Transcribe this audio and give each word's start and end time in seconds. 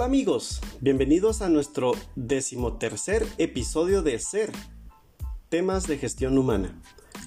Hola 0.00 0.06
amigos, 0.06 0.62
bienvenidos 0.80 1.42
a 1.42 1.50
nuestro 1.50 1.92
decimotercer 2.16 3.26
episodio 3.36 4.00
de 4.00 4.18
Ser, 4.18 4.50
temas 5.50 5.86
de 5.86 5.98
gestión 5.98 6.38
humana, 6.38 6.80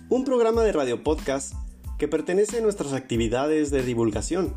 un 0.10 0.26
programa 0.26 0.64
de 0.64 0.72
radio 0.72 1.04
podcast 1.04 1.54
que 2.00 2.08
pertenece 2.08 2.58
a 2.58 2.62
nuestras 2.62 2.94
actividades 2.94 3.70
de 3.70 3.84
divulgación, 3.84 4.56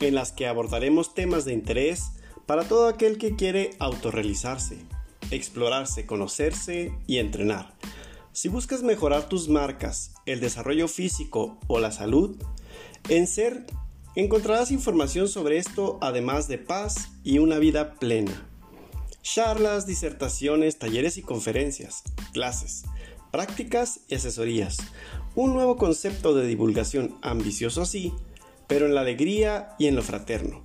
en 0.00 0.14
las 0.14 0.30
que 0.30 0.46
abordaremos 0.46 1.14
temas 1.14 1.46
de 1.46 1.54
interés 1.54 2.10
para 2.44 2.68
todo 2.68 2.86
aquel 2.86 3.16
que 3.16 3.34
quiere 3.34 3.70
autorrealizarse, 3.78 4.84
explorarse, 5.30 6.04
conocerse 6.04 6.92
y 7.06 7.16
entrenar. 7.16 7.72
Si 8.32 8.50
buscas 8.50 8.82
mejorar 8.82 9.30
tus 9.30 9.48
marcas, 9.48 10.12
el 10.26 10.40
desarrollo 10.40 10.86
físico 10.86 11.58
o 11.66 11.78
la 11.80 11.92
salud, 11.92 12.36
en 13.08 13.26
Ser 13.26 13.64
Encontrarás 14.16 14.70
información 14.70 15.26
sobre 15.26 15.58
esto 15.58 15.98
además 16.00 16.46
de 16.46 16.58
paz 16.58 17.10
y 17.24 17.38
una 17.38 17.58
vida 17.58 17.94
plena. 17.94 18.48
Charlas, 19.22 19.86
disertaciones, 19.86 20.78
talleres 20.78 21.16
y 21.16 21.22
conferencias, 21.22 22.04
clases, 22.32 22.84
prácticas 23.32 24.00
y 24.06 24.14
asesorías. 24.14 24.76
Un 25.34 25.52
nuevo 25.52 25.76
concepto 25.76 26.32
de 26.32 26.46
divulgación 26.46 27.16
ambicioso 27.22 27.84
sí, 27.86 28.12
pero 28.68 28.86
en 28.86 28.94
la 28.94 29.00
alegría 29.00 29.74
y 29.80 29.88
en 29.88 29.96
lo 29.96 30.02
fraterno. 30.02 30.62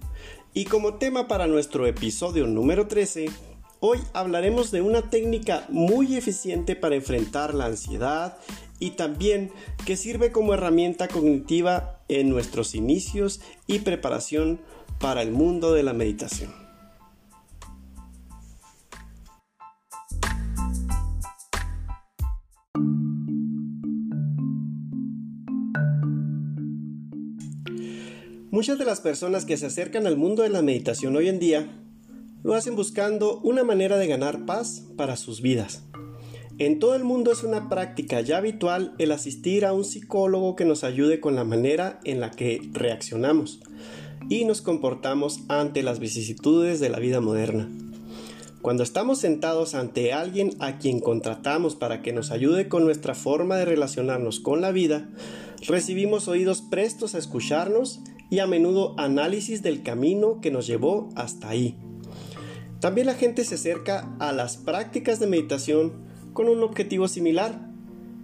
Y 0.54 0.66
como 0.66 0.96
tema 0.96 1.28
para 1.28 1.48
nuestro 1.48 1.88
episodio 1.88 2.46
número 2.46 2.88
13, 2.88 3.32
hoy 3.80 3.98
hablaremos 4.14 4.70
de 4.70 4.82
una 4.82 5.10
técnica 5.10 5.66
muy 5.70 6.16
eficiente 6.16 6.76
para 6.76 6.96
enfrentar 6.96 7.56
la 7.56 7.66
ansiedad 7.66 8.38
y 8.80 8.92
también 8.92 9.52
que 9.86 9.98
sirve 9.98 10.32
como 10.32 10.54
herramienta 10.54 11.08
cognitiva 11.08 12.02
en 12.08 12.30
nuestros 12.30 12.76
inicios 12.76 13.42
y 13.68 13.80
preparación 13.80 14.62
para 15.00 15.22
el 15.22 15.32
mundo 15.32 15.74
de 15.74 15.84
la 15.84 15.94
meditación. 15.94 16.54
Muchas 28.52 28.80
de 28.80 28.86
las 28.86 29.00
personas 29.00 29.46
que 29.46 29.58
se 29.58 29.68
acercan 29.68 30.08
al 30.08 30.18
mundo 30.18 30.42
de 30.42 30.50
la 30.50 30.64
meditación 30.64 31.16
hoy 31.16 31.30
en 31.30 31.40
día 31.40 31.70
lo 32.44 32.56
hacen 32.56 32.76
buscando 32.76 33.40
una 33.42 33.64
manera 33.64 33.98
de 33.98 34.08
ganar 34.08 34.46
paz 34.46 34.86
para 34.98 35.18
sus 35.18 35.42
vidas. 35.42 35.84
En 36.60 36.78
todo 36.78 36.94
el 36.96 37.06
mundo 37.06 37.32
es 37.32 37.44
una 37.44 37.70
práctica 37.70 38.20
ya 38.20 38.36
habitual 38.36 38.94
el 38.98 39.14
asistir 39.14 39.66
a 39.66 39.72
un 39.72 39.86
psicólogo 39.86 40.58
que 40.58 40.66
nos 40.66 40.84
ayude 40.84 41.22
con 41.22 41.36
la 41.36 41.46
manera 41.46 42.02
en 42.04 42.20
la 42.20 42.32
que 42.32 42.62
reaccionamos 42.74 43.62
y 44.28 44.44
nos 44.44 44.62
comportamos 44.62 45.40
ante 45.48 45.84
las 45.84 46.00
vicisitudes 46.00 46.82
de 46.82 46.90
la 46.90 47.00
vida 47.00 47.22
moderna. 47.22 47.70
Cuando 48.62 48.84
estamos 48.84 49.20
sentados 49.20 49.74
ante 49.74 50.12
alguien 50.12 50.52
a 50.60 50.80
quien 50.80 51.00
contratamos 51.00 51.78
para 51.78 52.02
que 52.02 52.12
nos 52.12 52.30
ayude 52.30 52.68
con 52.68 52.84
nuestra 52.84 53.16
forma 53.16 53.56
de 53.56 53.64
relacionarnos 53.64 54.42
con 54.42 54.60
la 54.60 54.74
vida, 54.74 55.08
recibimos 55.66 56.28
oídos 56.28 56.62
prestos 56.62 57.16
a 57.16 57.20
escucharnos 57.20 58.02
y 58.30 58.40
a 58.40 58.48
menudo 58.48 58.96
análisis 59.00 59.64
del 59.64 59.82
camino 59.82 60.42
que 60.42 60.52
nos 60.52 60.68
llevó 60.68 61.08
hasta 61.16 61.48
ahí. 61.48 61.78
También 62.82 63.08
la 63.08 63.14
gente 63.14 63.46
se 63.46 63.56
acerca 63.56 64.14
a 64.20 64.34
las 64.34 64.58
prácticas 64.58 65.22
de 65.22 65.28
meditación 65.28 66.09
con 66.34 66.50
un 66.50 66.64
objetivo 66.64 67.08
similar, 67.08 67.70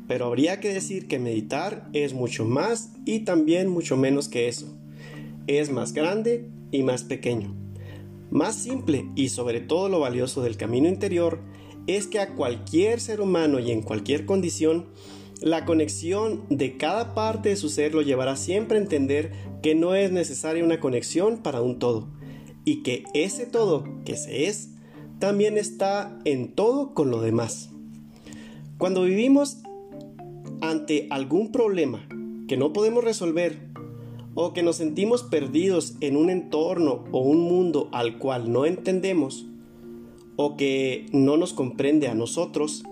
pero 0.08 0.26
habría 0.26 0.60
que 0.60 0.74
decir 0.74 1.08
que 1.08 1.20
meditar 1.20 1.90
es 1.94 2.14
mucho 2.14 2.46
más 2.46 2.92
y 3.06 3.20
también 3.22 3.70
mucho 3.70 3.98
menos 3.98 4.28
que 4.28 4.48
eso. 4.48 4.76
Es 5.48 5.72
más 5.72 5.94
grande 5.94 6.50
y 6.72 6.84
más 6.84 7.04
pequeño. 7.04 7.56
Más 8.32 8.56
simple 8.56 9.10
y 9.16 9.30
sobre 9.30 9.62
todo 9.62 9.90
lo 9.90 10.00
valioso 10.00 10.42
del 10.42 10.58
camino 10.58 10.88
interior 10.88 11.40
es 11.88 12.08
que 12.08 12.20
a 12.20 12.34
cualquier 12.34 13.00
ser 13.00 13.22
humano 13.22 13.60
y 13.60 13.72
en 13.72 13.82
cualquier 13.82 14.26
condición, 14.26 14.88
la 15.42 15.66
conexión 15.66 16.44
de 16.50 16.78
cada 16.78 17.14
parte 17.14 17.50
de 17.50 17.56
su 17.56 17.70
ser 17.70 17.94
lo 17.94 18.02
llevará 18.02 18.36
siempre 18.36 18.78
a 18.78 18.82
entender 18.82 19.32
que 19.62 19.76
no 19.76 19.96
es 19.96 20.12
necesaria 20.12 20.64
una 20.64 20.80
conexión 20.80 21.44
para 21.44 21.62
un 21.62 21.78
todo, 21.78 22.10
y 22.64 22.84
que 22.84 23.04
ese 23.14 23.46
todo 23.46 23.84
que 24.06 24.18
se 24.18 24.48
es, 24.48 24.72
también 25.20 25.58
está 25.58 26.20
en 26.26 26.54
todo 26.54 26.94
con 26.94 27.12
lo 27.12 27.22
demás. 27.22 27.75
Cuando 28.78 29.04
vivimos 29.04 29.60
ante 30.60 31.08
algún 31.10 31.52
problema 31.52 32.08
que 32.48 32.58
no 32.58 32.74
podemos 32.74 33.04
resolver 33.04 33.58
o 34.34 34.52
que 34.52 34.64
nos 34.64 34.76
sentimos 34.76 35.24
perdidos 35.24 35.96
en 36.02 36.18
un 36.18 36.30
entorno 36.30 37.06
o 37.14 37.20
un 37.20 37.40
mundo 37.40 37.88
al 37.94 38.18
cual 38.18 38.52
no 38.52 38.66
entendemos 38.66 39.46
o 40.36 40.58
que 40.58 41.06
no 41.14 41.38
nos 41.38 41.54
comprende 41.54 42.10
a 42.10 42.16
nosotros, 42.16 42.84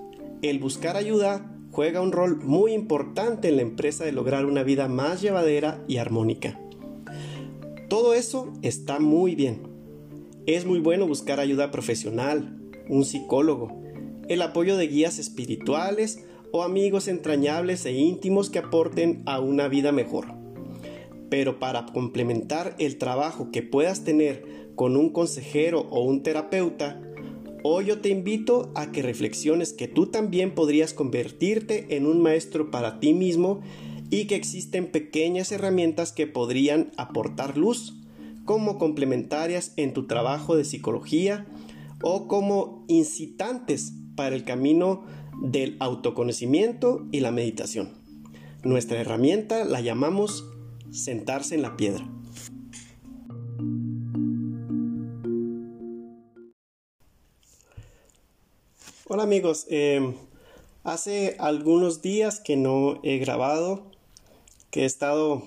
el 0.42 0.60
buscar 0.60 0.96
ayuda 0.96 1.54
juega 1.72 2.00
un 2.00 2.14
rol 2.14 2.38
muy 2.38 2.72
importante 2.72 3.50
en 3.50 3.58
la 3.58 3.64
empresa 3.64 4.06
de 4.06 4.14
lograr 4.14 4.46
una 4.46 4.64
vida 4.64 4.88
más 4.88 5.22
llevadera 5.22 5.84
y 5.90 5.98
armónica. 5.98 6.62
Todo 7.90 8.14
eso 8.14 8.54
está 8.62 9.00
muy 9.00 9.36
bien. 9.36 9.64
Es 10.46 10.66
muy 10.66 10.80
bueno 10.80 11.08
buscar 11.08 11.42
ayuda 11.42 11.72
profesional, 11.72 12.58
un 12.88 13.04
psicólogo, 13.04 13.83
el 14.30 14.42
apoyo 14.42 14.78
de 14.78 14.88
guías 14.88 15.20
espirituales 15.20 16.24
o 16.52 16.64
amigos 16.64 17.08
entrañables 17.08 17.86
e 17.86 17.94
íntimos 17.94 18.50
que 18.50 18.60
aporten 18.60 19.24
a 19.26 19.40
una 19.40 19.68
vida 19.68 19.92
mejor. 19.92 20.28
Pero 21.30 21.60
para 21.60 21.88
complementar 21.88 22.76
el 22.78 22.98
trabajo 22.98 23.50
que 23.52 23.64
puedas 23.64 24.04
tener 24.04 24.46
con 24.76 24.96
un 24.96 25.10
consejero 25.10 25.82
o 25.90 26.04
un 26.04 26.22
terapeuta, 26.22 27.02
hoy 27.64 27.86
yo 27.86 28.02
te 28.02 28.10
invito 28.10 28.72
a 28.76 28.92
que 28.92 29.02
reflexiones 29.02 29.74
que 29.74 29.88
tú 29.88 30.08
también 30.08 30.54
podrías 30.54 30.94
convertirte 30.94 31.96
en 31.96 32.06
un 32.06 32.22
maestro 32.22 32.70
para 32.70 33.00
ti 33.00 33.14
mismo 33.14 33.62
y 34.12 34.26
que 34.26 34.36
existen 34.36 34.92
pequeñas 34.92 35.52
herramientas 35.52 36.12
que 36.12 36.28
podrían 36.28 36.92
aportar 36.98 37.58
luz 37.58 37.96
como 38.46 38.78
complementarias 38.78 39.74
en 39.76 39.94
tu 39.94 40.06
trabajo 40.06 40.56
de 40.56 40.66
psicología 40.66 41.48
o 42.04 42.28
como 42.28 42.86
incitantes 42.88 43.94
para 44.16 44.36
el 44.36 44.44
camino 44.44 45.06
del 45.42 45.78
autoconocimiento 45.80 47.06
y 47.12 47.20
la 47.20 47.32
meditación. 47.32 47.92
Nuestra 48.64 49.00
herramienta 49.00 49.66
la 49.66 49.82
llamamos 49.82 50.46
sentarse 50.92 51.56
en 51.56 51.62
la 51.62 51.76
piedra. 51.76 52.08
Hola 59.06 59.24
amigos, 59.24 59.68
em, 59.70 60.16
hace 60.84 61.36
algunos 61.40 62.02
días 62.02 62.40
que 62.40 62.56
no 62.56 63.00
he 63.04 63.18
grabado, 63.18 63.92
que 64.72 64.84
he 64.84 64.86
estado 64.86 65.44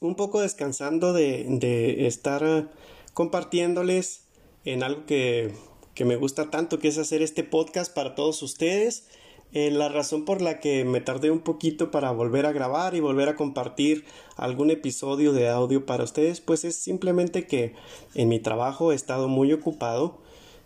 un 0.00 0.14
poco 0.14 0.40
descansando 0.40 1.12
de, 1.12 1.44
de 1.48 2.06
estar 2.06 2.70
compartiéndoles 3.14 4.28
en 4.64 4.82
algo 4.82 5.06
que 5.06 5.52
que 5.94 6.04
me 6.04 6.16
gusta 6.16 6.50
tanto, 6.50 6.78
que 6.78 6.88
es 6.88 6.98
hacer 6.98 7.22
este 7.22 7.44
podcast 7.44 7.92
para 7.92 8.14
todos 8.14 8.42
ustedes. 8.42 9.06
Eh, 9.54 9.70
la 9.70 9.90
razón 9.90 10.24
por 10.24 10.40
la 10.40 10.60
que 10.60 10.84
me 10.84 11.02
tardé 11.02 11.30
un 11.30 11.40
poquito 11.40 11.90
para 11.90 12.10
volver 12.10 12.46
a 12.46 12.52
grabar 12.52 12.94
y 12.94 13.00
volver 13.00 13.28
a 13.28 13.36
compartir 13.36 14.04
algún 14.36 14.70
episodio 14.70 15.32
de 15.32 15.50
audio 15.50 15.84
para 15.84 16.04
ustedes, 16.04 16.40
pues 16.40 16.64
es 16.64 16.74
simplemente 16.76 17.46
que 17.46 17.74
en 18.14 18.30
mi 18.30 18.40
trabajo 18.40 18.92
he 18.92 18.94
estado 18.94 19.28
muy 19.28 19.52
ocupado 19.52 20.18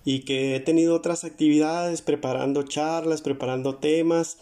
y 0.05 0.21
que 0.21 0.55
he 0.55 0.61
tenido 0.61 0.95
otras 0.95 1.25
actividades 1.25 2.01
preparando 2.01 2.63
charlas, 2.63 3.23
preparando 3.23 3.75
temas 3.75 4.39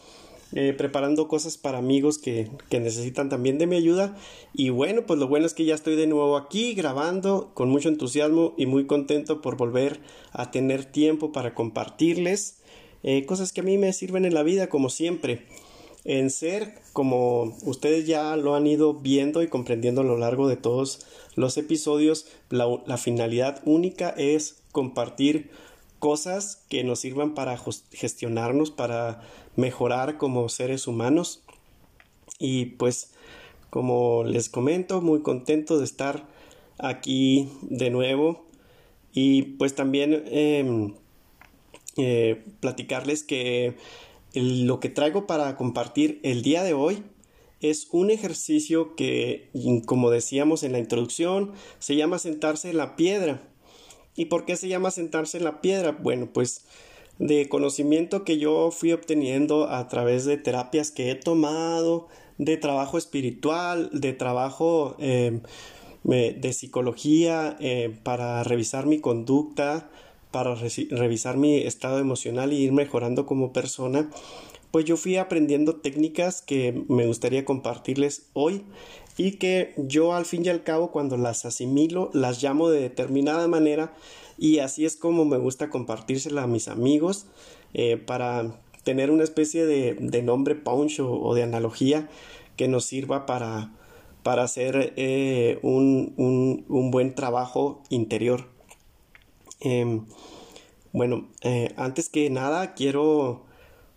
eh, 0.56 0.72
preparando 0.72 1.26
cosas 1.26 1.59
para 1.59 1.78
amigos 1.78 2.19
que, 2.19 2.49
que, 2.69 2.79
necesitan 2.79 3.29
también 3.29 3.58
de 3.58 3.67
mi 3.67 3.75
ayuda. 3.75 4.17
Y 4.52 4.70
bueno, 4.70 5.05
pues 5.05 5.19
lo 5.19 5.26
bueno 5.26 5.46
es 5.46 5.55
que 5.55 5.64
ya 5.64 5.75
estoy 5.75 5.96
de 5.96 6.06
nuevo 6.06 6.37
aquí 6.37 6.75
grabando 6.75 7.50
con 7.55 7.69
mucho 7.69 7.88
entusiasmo 7.88 8.55
y 8.56 8.67
muy 8.67 8.87
contento 8.87 9.40
por 9.40 9.56
volver 9.56 9.99
a 10.31 10.52
tener 10.52 10.84
tiempo 10.84 11.32
para 11.32 11.55
compartirles 11.55 12.58
eh, 13.02 13.26
cosas 13.26 13.52
que 13.52 13.62
a 13.62 13.64
mí 13.64 13.79
me 13.79 13.93
sirven 13.93 14.25
en 14.25 14.34
la 14.34 14.44
vida 14.44 14.69
como 14.69 14.90
siempre. 14.90 15.44
En 16.05 16.31
ser, 16.31 16.75
como 16.93 17.56
ustedes 17.64 18.06
ya 18.06 18.37
lo 18.37 18.55
han 18.55 18.67
ido 18.69 18.94
viendo 18.94 19.43
y 19.43 19.49
comprendiendo 19.49 20.02
a 20.02 20.05
lo 20.05 20.19
largo 20.19 20.49
de 20.49 20.56
todos 20.56 21.00
los 21.34 21.56
episodios, 21.56 22.26
la 22.50 22.96
finalidad 22.96 23.61
única 23.64 24.11
es 24.11 24.56
compartir 24.70 25.50
cosas 26.05 26.62
que 26.69 26.85
nos 26.85 26.99
sirvan 26.99 27.33
para 27.33 27.59
gestionarnos, 27.93 28.71
para 28.71 29.23
mejorar 29.56 30.19
como 30.19 30.51
seres 30.51 30.87
humanos. 30.87 31.43
Y 32.39 32.67
pues, 32.67 33.15
como 33.71 34.23
les 34.23 34.51
comento, 34.51 35.01
muy 35.01 35.23
contento 35.23 35.79
de 35.79 35.87
estar 35.87 36.29
aquí 36.77 37.49
de 37.62 37.89
nuevo. 37.89 38.45
Y 39.15 39.56
pues 39.56 39.75
también 39.75 40.25
em, 40.27 40.93
eh, 41.97 42.45
platicarles 42.61 43.25
que 43.25 43.79
lo 44.35 44.81
que 44.81 44.91
traigo 44.91 45.27
para 45.27 45.56
compartir 45.56 46.21
el 46.23 46.43
día 46.43 46.62
de 46.65 46.75
hoy 46.75 47.03
es 47.62 47.89
un 47.93 48.11
ejercicio 48.11 48.95
que, 48.95 49.49
como 49.87 50.11
decíamos 50.11 50.65
en 50.65 50.73
la 50.73 50.81
introducción, 50.81 51.53
se 51.79 51.97
llama 51.97 52.19
sentarse 52.19 52.69
en 52.69 52.77
la 52.77 52.95
piedra 52.95 53.54
¿Y 54.16 54.26
por 54.26 54.44
qué 54.44 54.56
se 54.56 54.69
llama 54.69 54.90
sentarse 54.90 55.38
en 55.38 55.44
la 55.44 55.61
piedra? 55.61 55.93
Bueno, 55.93 56.28
pues 56.32 56.64
de 57.19 57.49
conocimiento 57.49 58.25
que 58.25 58.38
yo 58.38 58.70
fui 58.70 58.93
obteniendo 58.93 59.69
a 59.69 59.88
través 59.88 60.25
de 60.25 60.37
terapias 60.37 60.90
que 60.90 61.11
he 61.11 61.14
tomado, 61.14 62.08
de 62.38 62.56
trabajo 62.56 62.99
espiritual, 62.99 63.90
de 63.93 64.12
trabajo 64.12 64.96
eh, 64.99 65.40
de 66.05 66.52
psicología 66.52 67.56
eh, 67.61 67.96
para 68.02 68.43
revisar 68.44 68.87
mi 68.87 69.00
conducta, 69.00 69.88
para 70.31 70.55
revisar 70.55 71.37
mi 71.37 71.58
estado 71.58 71.99
emocional 71.99 72.52
y 72.52 72.56
ir 72.56 72.72
mejorando 72.72 73.25
como 73.25 73.52
persona, 73.52 74.10
pues 74.75 74.87
yo 74.87 74.97
fui 74.97 75.19
aprendiendo 75.19 75.76
técnicas 75.76 76.43
que 76.43 76.85
me 76.88 77.06
gustaría 77.06 77.44
compartirles 77.44 78.26
hoy 78.32 78.65
y 79.17 79.37
que 79.37 79.73
yo 79.76 80.15
al 80.15 80.25
fin 80.25 80.44
y 80.44 80.49
al 80.49 80.65
cabo 80.65 80.91
cuando 80.91 81.17
las 81.17 81.44
asimilo 81.44 82.11
las 82.12 82.43
llamo 82.43 82.69
de 82.69 82.81
determinada 82.81 83.47
manera 83.47 83.94
y 84.37 84.59
así 84.59 84.85
es 84.85 84.97
como 84.97 85.25
me 85.26 85.37
gusta 85.37 85.71
compartírsela 85.71 86.43
a 86.43 86.47
mis 86.49 86.67
amigos 86.67 87.26
eh, 87.73 87.99
para 87.99 88.61
tener 88.82 89.12
una 89.12 89.23
especie 89.23 89.65
de, 89.65 90.23
nombre 90.25 90.56
punch 90.56 90.99
o, 90.99 91.32
de 91.37 91.44
analogía 91.44 92.09
que 92.56 92.67
nos 92.67 92.85
sirva 92.85 93.27
para, 93.27 93.70
para 94.25 94.43
hacer 94.43 94.93
eh, 94.97 95.61
un, 95.62 96.65
buen 96.67 97.15
trabajo 97.15 97.81
interior. 97.91 98.49
Em, 99.61 100.05
bueno, 100.93 101.29
eh, 101.43 101.73
antes 101.77 102.09
que 102.09 102.29
nada 102.29 102.75
quiero 102.75 103.44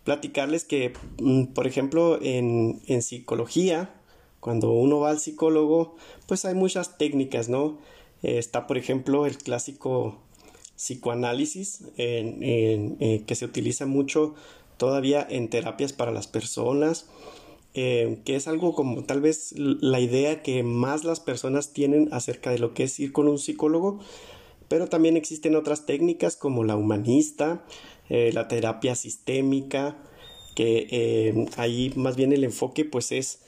platicarles 0.07 0.63
que, 0.63 0.93
mm, 1.19 1.47
por 1.47 1.67
ejemplo, 1.67 2.17
en, 2.21 2.81
en 2.87 3.01
psicología, 3.01 3.93
cuando 4.39 4.71
uno 4.71 5.01
va 5.01 5.09
al 5.09 5.19
psicólogo, 5.19 5.97
pues 6.27 6.45
hay 6.45 6.55
muchas 6.55 6.97
técnicas, 6.97 7.49
¿no? 7.49 7.77
está, 8.23 8.67
por 8.67 8.77
ejemplo, 8.77 9.25
el 9.25 9.37
clásico 9.37 10.17
psicoanálisis 10.77 11.83
eh, 11.97 13.23
que 13.27 13.35
se 13.35 13.43
utiliza 13.43 13.85
mucho 13.85 14.33
todavía 14.77 15.27
en 15.29 15.49
terapias 15.49 15.91
para 15.91 16.13
las 16.13 16.27
personas, 16.27 17.07
eh, 17.73 18.19
que 18.23 18.37
es 18.37 18.47
algo 18.47 18.73
como 18.73 19.03
tal 19.03 19.19
vez 19.19 19.55
la 19.57 19.99
idea 19.99 20.41
que 20.41 20.63
más 20.63 21.03
las 21.03 21.19
personas 21.19 21.73
tienen 21.73 22.07
acerca 22.13 22.49
de 22.49 22.59
lo 22.59 22.73
que 22.73 22.83
es 22.83 22.97
ir 23.01 23.11
con 23.11 23.27
un 23.27 23.39
psicólogo, 23.39 23.99
pero 24.69 24.87
también 24.87 25.17
existen 25.17 25.57
otras 25.57 25.85
técnicas 25.85 26.37
como 26.37 26.63
la 26.63 26.77
humanista, 26.77 27.65
eh, 28.09 28.31
la 28.33 28.47
terapia 28.47 28.95
sistémica, 28.95 29.97
que 30.55 31.47
ahí 31.57 31.93
más 31.95 32.15
bien 32.15 32.33
el 32.33 32.43
enfoque 32.43 32.83
pues 32.83 33.11
es 33.11 33.41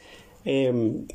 em, 0.45 1.07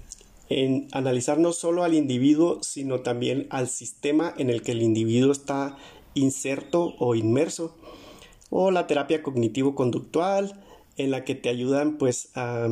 en 0.48 0.88
analizar 0.92 1.38
no 1.38 1.52
solo 1.52 1.84
al 1.84 1.94
individuo, 1.94 2.62
sino 2.62 3.00
también 3.00 3.46
al 3.50 3.68
sistema 3.68 4.34
en 4.36 4.50
el 4.50 4.62
que 4.62 4.72
el 4.72 4.82
individuo 4.82 5.32
está 5.32 5.76
inserto 6.14 6.94
o 6.98 7.14
inmerso, 7.14 7.74
o 8.50 8.70
la 8.70 8.86
terapia 8.86 9.22
cognitivo-conductual, 9.22 10.60
en 10.96 11.10
la 11.10 11.24
que 11.24 11.34
te 11.34 11.48
ayudan 11.48 11.98
pues 11.98 12.30
a 12.34 12.68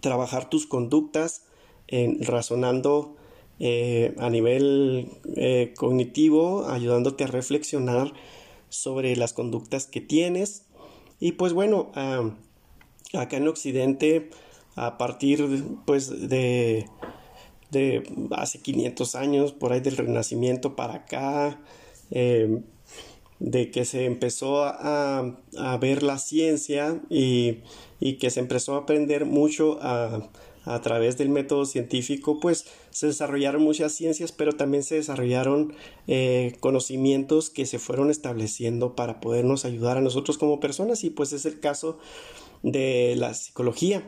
trabajar 0.00 0.48
tus 0.48 0.66
conductas 0.66 1.44
en, 1.88 2.22
razonando 2.24 3.16
eh, 3.60 4.14
a 4.18 4.30
nivel 4.30 5.08
eh, 5.36 5.74
cognitivo, 5.76 6.68
ayudándote 6.68 7.24
a 7.24 7.26
reflexionar 7.26 8.12
sobre 8.68 9.16
las 9.16 9.32
conductas 9.32 9.86
que 9.86 10.00
tienes. 10.00 10.66
Y 11.20 11.32
pues 11.32 11.52
bueno, 11.52 11.90
acá 13.12 13.36
en 13.36 13.48
Occidente, 13.48 14.30
a 14.76 14.98
partir 14.98 15.64
pues 15.84 16.28
de, 16.28 16.88
de 17.70 18.02
hace 18.30 18.60
500 18.60 19.14
años, 19.14 19.52
por 19.52 19.72
ahí 19.72 19.80
del 19.80 19.96
Renacimiento 19.96 20.76
para 20.76 20.94
acá, 20.94 21.58
Em, 22.10 22.62
de 23.38 23.70
que 23.70 23.84
se 23.84 24.04
empezó 24.04 24.64
a, 24.64 25.36
ver 25.80 26.02
la 26.02 26.18
ciencia 26.18 27.00
y, 27.08 27.62
que 28.18 28.30
se 28.30 28.40
empezó 28.40 28.74
a 28.74 28.78
aprender 28.78 29.26
mucho 29.26 29.78
a, 29.80 30.28
través 30.82 31.16
del 31.16 31.28
método 31.28 31.64
científico, 31.64 32.40
pues 32.40 32.66
se 32.98 33.06
desarrollaron 33.06 33.62
muchas 33.62 33.92
ciencias, 33.92 34.32
pero 34.32 34.54
también 34.54 34.82
se 34.82 34.96
desarrollaron 34.96 35.72
eh, 36.08 36.56
conocimientos 36.58 37.48
que 37.48 37.64
se 37.64 37.78
fueron 37.78 38.10
estableciendo 38.10 38.96
para 38.96 39.20
podernos 39.20 39.64
ayudar 39.64 39.98
a 39.98 40.00
nosotros 40.00 40.36
como 40.36 40.58
personas 40.58 41.04
y 41.04 41.10
pues 41.10 41.32
es 41.32 41.46
el 41.46 41.60
caso 41.60 42.00
de 42.64 43.14
la 43.16 43.34
psicología. 43.34 44.02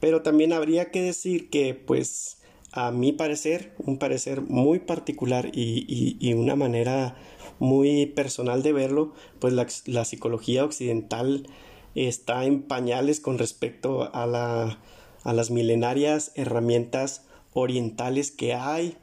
Pero 0.00 0.22
también 0.22 0.52
habría 0.52 0.90
que 0.90 1.00
decir 1.00 1.50
que 1.50 1.74
pues 1.74 2.38
a 2.72 2.90
mi 2.90 3.12
parecer, 3.12 3.76
un 3.78 3.96
parecer 3.96 4.40
muy 4.40 4.80
particular 4.80 5.48
y, 5.52 6.34
una 6.34 6.56
manera 6.56 7.14
muy 7.60 8.06
personal 8.06 8.64
de 8.64 8.72
verlo, 8.72 9.12
pues 9.38 9.54
la, 9.86 10.04
psicología 10.04 10.64
occidental 10.64 11.46
está 11.94 12.44
en 12.44 12.62
pañales 12.62 13.20
con 13.20 13.38
respecto 13.38 14.12
a, 14.12 14.26
la, 14.26 14.80
a 15.22 15.32
las 15.32 15.52
milenarias 15.52 16.32
herramientas 16.34 17.29
orientales 17.52 18.30
que 18.30 18.54
hay, 18.54 18.96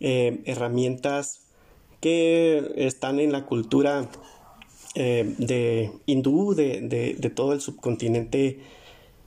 eh, 0.00 0.42
herramientas 0.44 1.42
que 2.00 2.72
están 2.76 3.20
en 3.20 3.32
la 3.32 3.46
cultura 3.46 4.10
eh, 4.94 5.34
de 5.38 5.92
hindú, 6.06 6.54
de, 6.54 7.32
todo 7.34 7.52
el 7.52 7.60
subcontinente 7.60 8.60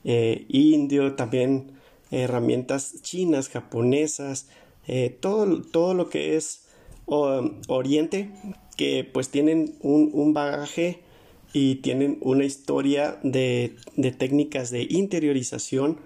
eh, 0.04 0.46
indio, 0.50 1.16
también 1.16 1.72
herramientas 2.12 3.02
chinas, 3.02 3.50
japonesas, 3.50 4.48
todo, 5.20 5.62
todo 5.64 5.94
lo 5.94 6.10
que 6.10 6.38
es 6.38 6.68
Oriente, 7.06 8.30
que 8.78 9.04
pues 9.04 9.30
tienen 9.30 9.76
un, 9.82 10.34
bagaje 10.34 11.02
y 11.52 11.76
tienen 11.76 12.18
una 12.22 12.46
historia 12.46 13.20
de, 13.24 13.76
de, 13.98 14.12
técnicas 14.12 14.70
de 14.70 14.84
interiorización 14.84 16.00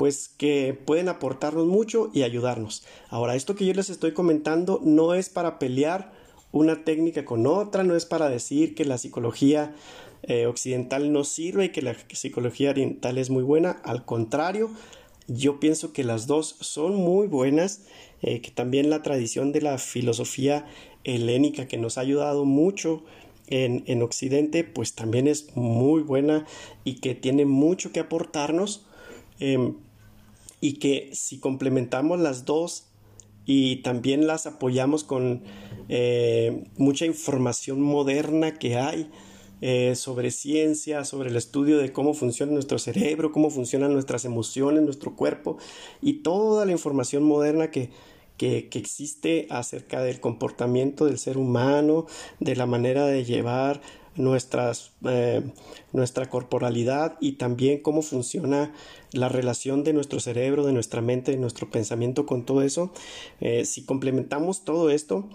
pues 0.00 0.30
que 0.38 0.72
pueden 0.72 1.10
aportarnos 1.10 1.66
mucho 1.66 2.08
y 2.14 2.22
ayudarnos. 2.22 2.84
Ahora, 3.10 3.34
esto 3.34 3.54
que 3.54 3.66
yo 3.66 3.74
les 3.74 3.90
estoy 3.90 4.12
comentando 4.12 4.80
no 4.82 5.12
es 5.12 5.28
para 5.28 5.58
pelear 5.58 6.14
una 6.52 6.84
técnica 6.84 7.26
con 7.26 7.46
otra, 7.46 7.84
no 7.84 7.94
es 7.94 8.06
para 8.06 8.30
decir 8.30 8.74
que 8.74 8.86
la 8.86 8.96
psicología 8.96 9.74
eh, 10.22 10.46
occidental 10.46 11.12
no 11.12 11.22
sirve 11.22 11.66
y 11.66 11.68
que 11.68 11.82
la 11.82 11.94
psicología 12.14 12.70
oriental 12.70 13.18
es 13.18 13.28
muy 13.28 13.42
buena, 13.42 13.72
al 13.72 14.06
contrario, 14.06 14.70
yo 15.28 15.60
pienso 15.60 15.92
que 15.92 16.02
las 16.02 16.26
dos 16.26 16.56
son 16.60 16.94
muy 16.94 17.26
buenas, 17.26 17.82
eh, 18.22 18.40
que 18.40 18.50
también 18.50 18.88
la 18.88 19.02
tradición 19.02 19.52
de 19.52 19.60
la 19.60 19.76
filosofía 19.76 20.64
helénica 21.04 21.68
que 21.68 21.76
nos 21.76 21.98
ha 21.98 22.00
ayudado 22.00 22.46
mucho 22.46 23.04
en, 23.48 23.84
en, 23.86 24.00
Occidente, 24.00 24.64
pues 24.64 24.94
también 24.94 25.28
es 25.28 25.54
muy 25.58 26.00
buena 26.00 26.46
y 26.84 27.00
que 27.00 27.14
tiene 27.14 27.44
mucho 27.44 27.92
que 27.92 28.00
aportarnos 28.00 28.86
em, 29.40 29.74
y 30.60 30.74
que 30.74 31.10
si 31.12 31.38
complementamos 31.38 32.20
las 32.20 32.44
dos 32.44 32.86
y 33.46 33.76
también 33.76 34.26
las 34.26 34.46
apoyamos 34.46 35.04
con 35.04 35.42
eh, 35.88 36.64
mucha 36.76 37.06
información 37.06 37.80
moderna 37.80 38.54
que 38.54 38.76
hay, 38.76 39.10
eh, 39.62 39.94
sobre 39.94 40.30
ciencia, 40.30 41.04
sobre 41.04 41.28
el 41.28 41.36
estudio 41.36 41.76
de 41.76 41.92
cómo 41.92 42.14
funciona 42.14 42.52
nuestro 42.52 42.78
cerebro, 42.78 43.30
cómo 43.30 43.50
funcionan 43.50 43.92
nuestras 43.92 44.24
emociones, 44.24 44.82
nuestro 44.82 45.16
cuerpo 45.16 45.58
y 46.00 46.22
toda 46.22 46.64
la 46.64 46.72
información 46.72 47.24
moderna 47.24 47.70
que, 47.70 47.90
que, 48.38 48.70
existe 48.72 49.46
acerca 49.50 50.00
del 50.00 50.18
comportamiento 50.18 51.04
del 51.04 51.18
ser 51.18 51.36
humano, 51.36 52.06
de 52.38 52.56
la 52.56 52.64
manera 52.64 53.04
de 53.04 53.22
llevar 53.26 53.82
nuestras, 54.16 54.92
eh, 55.06 55.42
nuestra 55.92 56.28
corporalidad 56.28 57.16
y 57.20 57.32
también 57.32 57.80
cómo 57.80 58.02
funciona 58.02 58.72
la 59.12 59.28
relación 59.28 59.84
de 59.84 59.92
nuestro 59.92 60.20
cerebro, 60.20 60.66
de 60.66 60.72
nuestra 60.72 61.00
mente, 61.00 61.32
de 61.32 61.38
nuestro 61.38 61.70
pensamiento 61.70 62.26
con 62.26 62.44
todo 62.44 62.62
eso. 62.62 62.92
Eh, 63.40 63.64
si 63.64 63.84
complementamos 63.84 64.64
todo 64.64 64.90
esto, 64.90 65.28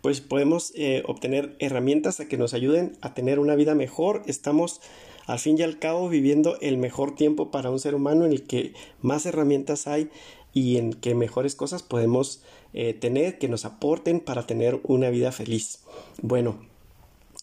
pues 0.00 0.20
podemos 0.20 0.72
eh, 0.76 1.02
obtener 1.06 1.56
herramientas 1.58 2.20
a 2.20 2.28
que 2.28 2.38
nos 2.38 2.54
ayuden 2.54 2.96
a 3.00 3.14
tener 3.14 3.38
una 3.38 3.54
vida 3.54 3.74
mejor. 3.74 4.22
Estamos 4.26 4.80
al 5.26 5.38
fin 5.38 5.58
y 5.58 5.62
al 5.62 5.78
cabo 5.78 6.08
viviendo 6.08 6.56
el 6.60 6.78
mejor 6.78 7.14
tiempo 7.14 7.50
para 7.50 7.70
un 7.70 7.78
ser 7.78 7.94
humano 7.94 8.24
en 8.24 8.32
el 8.32 8.44
que 8.44 8.72
más 9.02 9.26
herramientas 9.26 9.86
hay 9.86 10.08
y 10.52 10.78
en 10.78 10.92
que 10.92 11.14
mejores 11.14 11.54
cosas 11.54 11.82
podemos 11.84 12.42
tener 13.00 13.38
que 13.38 13.48
nos 13.48 13.64
aporten 13.64 14.20
para 14.20 14.46
tener 14.46 14.80
una 14.84 15.10
vida 15.10 15.32
feliz. 15.32 15.80
Bueno, 16.22 16.56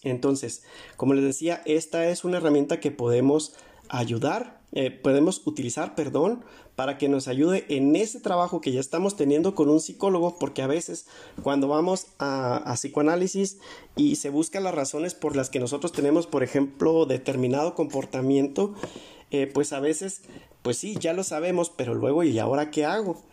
entonces, 0.04 0.64
como 0.96 1.14
les 1.14 1.24
decía, 1.24 1.62
esta 1.66 2.08
es 2.08 2.24
una 2.24 2.38
herramienta 2.38 2.80
que 2.80 2.92
podemos 2.92 3.54
ayudar, 3.90 4.60
eh, 4.74 4.92
podemos 4.92 5.46
utilizar, 5.46 5.96
perdón, 5.96 6.44
para 6.76 6.98
que 6.98 7.10
nos 7.10 7.28
ayude 7.28 7.66
en 7.70 7.96
ese 7.96 8.20
trabajo 8.20 8.62
que 8.62 8.72
ya 8.72 8.80
estamos 8.80 9.16
teniendo 9.16 9.56
con 9.56 9.70
un 9.70 9.80
psicólogo, 9.80 10.38
porque 10.38 10.62
a 10.62 10.68
veces 10.68 11.08
cuando 11.42 11.68
vamos 11.68 12.08
a, 12.20 12.72
psicoanálisis 12.76 13.58
y 13.96 14.18
se 14.18 14.30
buscan 14.30 14.64
las 14.64 14.76
razones 14.76 15.16
por 15.16 15.36
las 15.36 15.50
que 15.50 15.60
nosotros 15.60 15.92
tenemos, 15.92 16.28
por 16.28 16.44
ejemplo, 16.44 17.06
determinado 17.06 17.74
comportamiento, 17.74 18.76
eh, 19.32 19.50
pues 19.52 19.74
a 19.74 19.80
veces, 19.80 20.22
pues 20.62 20.78
sí, 20.78 20.98
ya 21.00 21.14
lo 21.14 21.24
sabemos, 21.24 21.72
pero 21.76 21.96
luego, 21.96 22.24
¿y 22.24 22.38
ahora 22.38 22.70
qué 22.70 22.86
hago? 22.86 23.24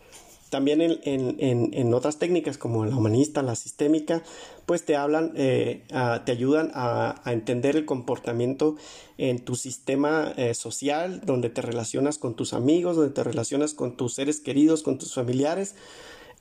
También 0.49 0.81
en, 0.81 1.93
otras 1.93 2.17
técnicas 2.17 2.57
como 2.57 2.85
la 2.85 2.95
humanista, 2.95 3.41
la 3.41 3.55
sistémica, 3.55 4.23
pues 4.65 4.85
te 4.85 4.95
hablan, 4.95 5.33
eh, 5.35 5.83
te 6.25 6.31
ayudan 6.31 6.71
a, 6.73 7.21
entender 7.25 7.75
el 7.75 7.85
comportamiento 7.85 8.75
en 9.17 9.39
tu 9.39 9.55
sistema 9.55 10.33
eh, 10.37 10.53
social, 10.53 11.21
donde 11.25 11.49
te 11.49 11.61
relacionas 11.61 12.17
con 12.17 12.35
tus 12.35 12.53
amigos, 12.53 12.95
donde 12.95 13.13
te 13.13 13.23
relacionas 13.23 13.73
con 13.73 13.97
tus 13.97 14.13
seres 14.13 14.39
queridos, 14.39 14.83
con 14.83 14.97
tus 14.97 15.13
familiares, 15.13 15.75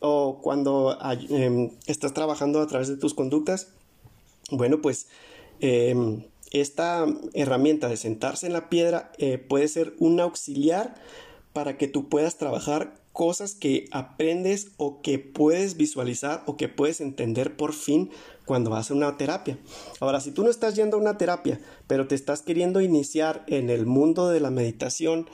o 0.01 0.41
cuando 0.43 0.99
em, 1.31 1.71
estás 1.87 2.13
trabajando 2.13 2.61
a 2.61 2.67
través 2.67 2.89
de 2.89 2.97
tus 2.97 3.15
conductas. 3.15 3.69
Bueno, 4.51 4.83
pues 4.83 5.07
em, 5.61 6.25
esta 6.51 7.07
herramienta 7.33 7.89
de 7.89 7.97
sentarse 7.97 8.47
en 8.47 8.53
la 8.53 8.69
piedra 8.69 9.13
eh, 9.19 9.39
puede 9.39 9.67
ser 9.69 9.95
un 9.99 10.21
auxiliar 10.21 10.95
para 11.53 11.79
que 11.79 11.89
tú 11.89 12.09
puedas 12.09 12.37
trabajar 12.37 13.04
cosas 13.15 13.55
que 13.55 13.87
aprendes 13.93 14.73
o 14.77 15.01
que 15.01 15.21
puedes 15.21 15.77
visualizar 15.77 16.43
o 16.47 16.57
que 16.57 16.69
puedes 16.69 17.01
entender 17.01 17.57
por 17.57 17.73
fin 17.73 18.11
cuando 18.45 18.71
vas 18.71 18.91
a 18.91 18.95
una 18.95 19.17
terapia. 19.17 19.57
Ahora, 20.01 20.21
si 20.21 20.33
tú 20.33 20.43
no 20.43 20.51
estás 20.51 20.75
yendo 20.75 20.97
a 20.97 21.01
una 21.01 21.17
terapia, 21.17 21.61
pero 21.87 22.09
te 22.09 22.17
estás 22.17 22.43
queriendo 22.43 22.81
iniciar 22.81 23.45
en 23.47 23.71
el 23.71 23.87
mundo 23.87 24.29
de 24.31 24.41
la 24.41 24.51
meditación, 24.51 25.29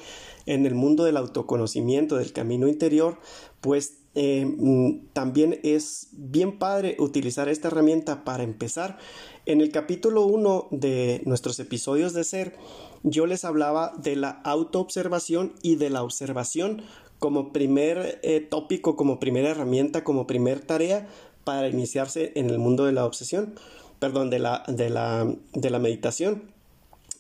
en 0.45 0.67
el 0.67 0.75
mundo 0.75 1.05
del 1.05 1.17
autoconocimiento, 1.17 2.17
del 2.17 2.35
camino 2.35 2.69
interior, 2.69 3.19
pues 3.63 3.95
eh, 4.15 4.45
mm, 4.45 5.13
también 5.15 5.59
es 5.63 6.09
bien 6.13 6.59
padre 6.59 6.97
utilizar 6.99 7.49
esta 7.49 7.69
herramienta 7.69 8.25
para 8.25 8.43
empezar. 8.43 8.99
En 9.47 9.63
el 9.63 9.73
capítulo 9.73 10.27
1 10.27 10.69
de 10.71 11.23
nuestros 11.25 11.59
episodios 11.61 12.13
de 12.13 12.25
ser, 12.25 12.57
yo 13.05 13.25
les 13.25 13.47
hablaba 13.47 13.95
de 13.97 14.17
la 14.17 14.31
autoobservación 14.45 15.55
y 15.63 15.77
de 15.77 15.89
la 15.89 16.03
observación 16.03 16.83
como 17.21 17.53
primer 17.53 18.19
eh, 18.25 18.41
tópico, 18.41 18.97
como 18.97 19.21
primera 19.21 19.51
herramienta, 19.51 20.03
como 20.03 20.27
primer 20.27 20.59
tarea 20.59 21.07
para 21.45 21.69
iniciarse 21.69 22.33
en 22.35 22.51
el 22.51 22.59
mundo 22.59 22.87
de 22.87 22.93
la 22.93 23.05
obsesión, 23.05 23.55
perdón, 24.01 24.31
de 24.31 24.41
la, 24.41 24.65
de 24.67 24.91
la, 24.91 25.33
de 25.53 25.71
la 25.71 25.79
meditación. 25.79 26.51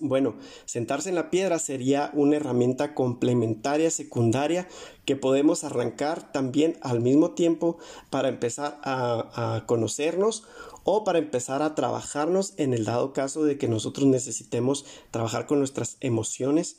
Bueno, 0.02 0.36
sentarse 0.64 1.10
en 1.10 1.14
la 1.14 1.28
piedra 1.28 1.58
sería 1.58 2.10
una 2.14 2.36
herramienta 2.36 2.94
complementaria, 2.94 3.90
secundaria, 3.90 4.66
que 5.04 5.14
podemos 5.14 5.62
arrancar 5.62 6.32
también 6.32 6.78
al 6.80 7.00
mismo 7.00 7.32
tiempo 7.32 7.76
para 8.08 8.28
empezar 8.28 8.80
a, 8.82 9.56
a, 9.56 9.66
conocernos 9.66 10.44
o 10.84 11.04
para 11.04 11.18
empezar 11.18 11.60
a 11.60 11.74
trabajarnos 11.74 12.54
en 12.56 12.72
el 12.72 12.86
dado 12.86 13.12
caso 13.12 13.44
de 13.44 13.58
que 13.58 13.68
nosotros 13.68 14.06
necesitemos 14.06 14.86
trabajar 15.10 15.46
con 15.46 15.58
nuestras 15.58 15.98
emociones, 16.00 16.78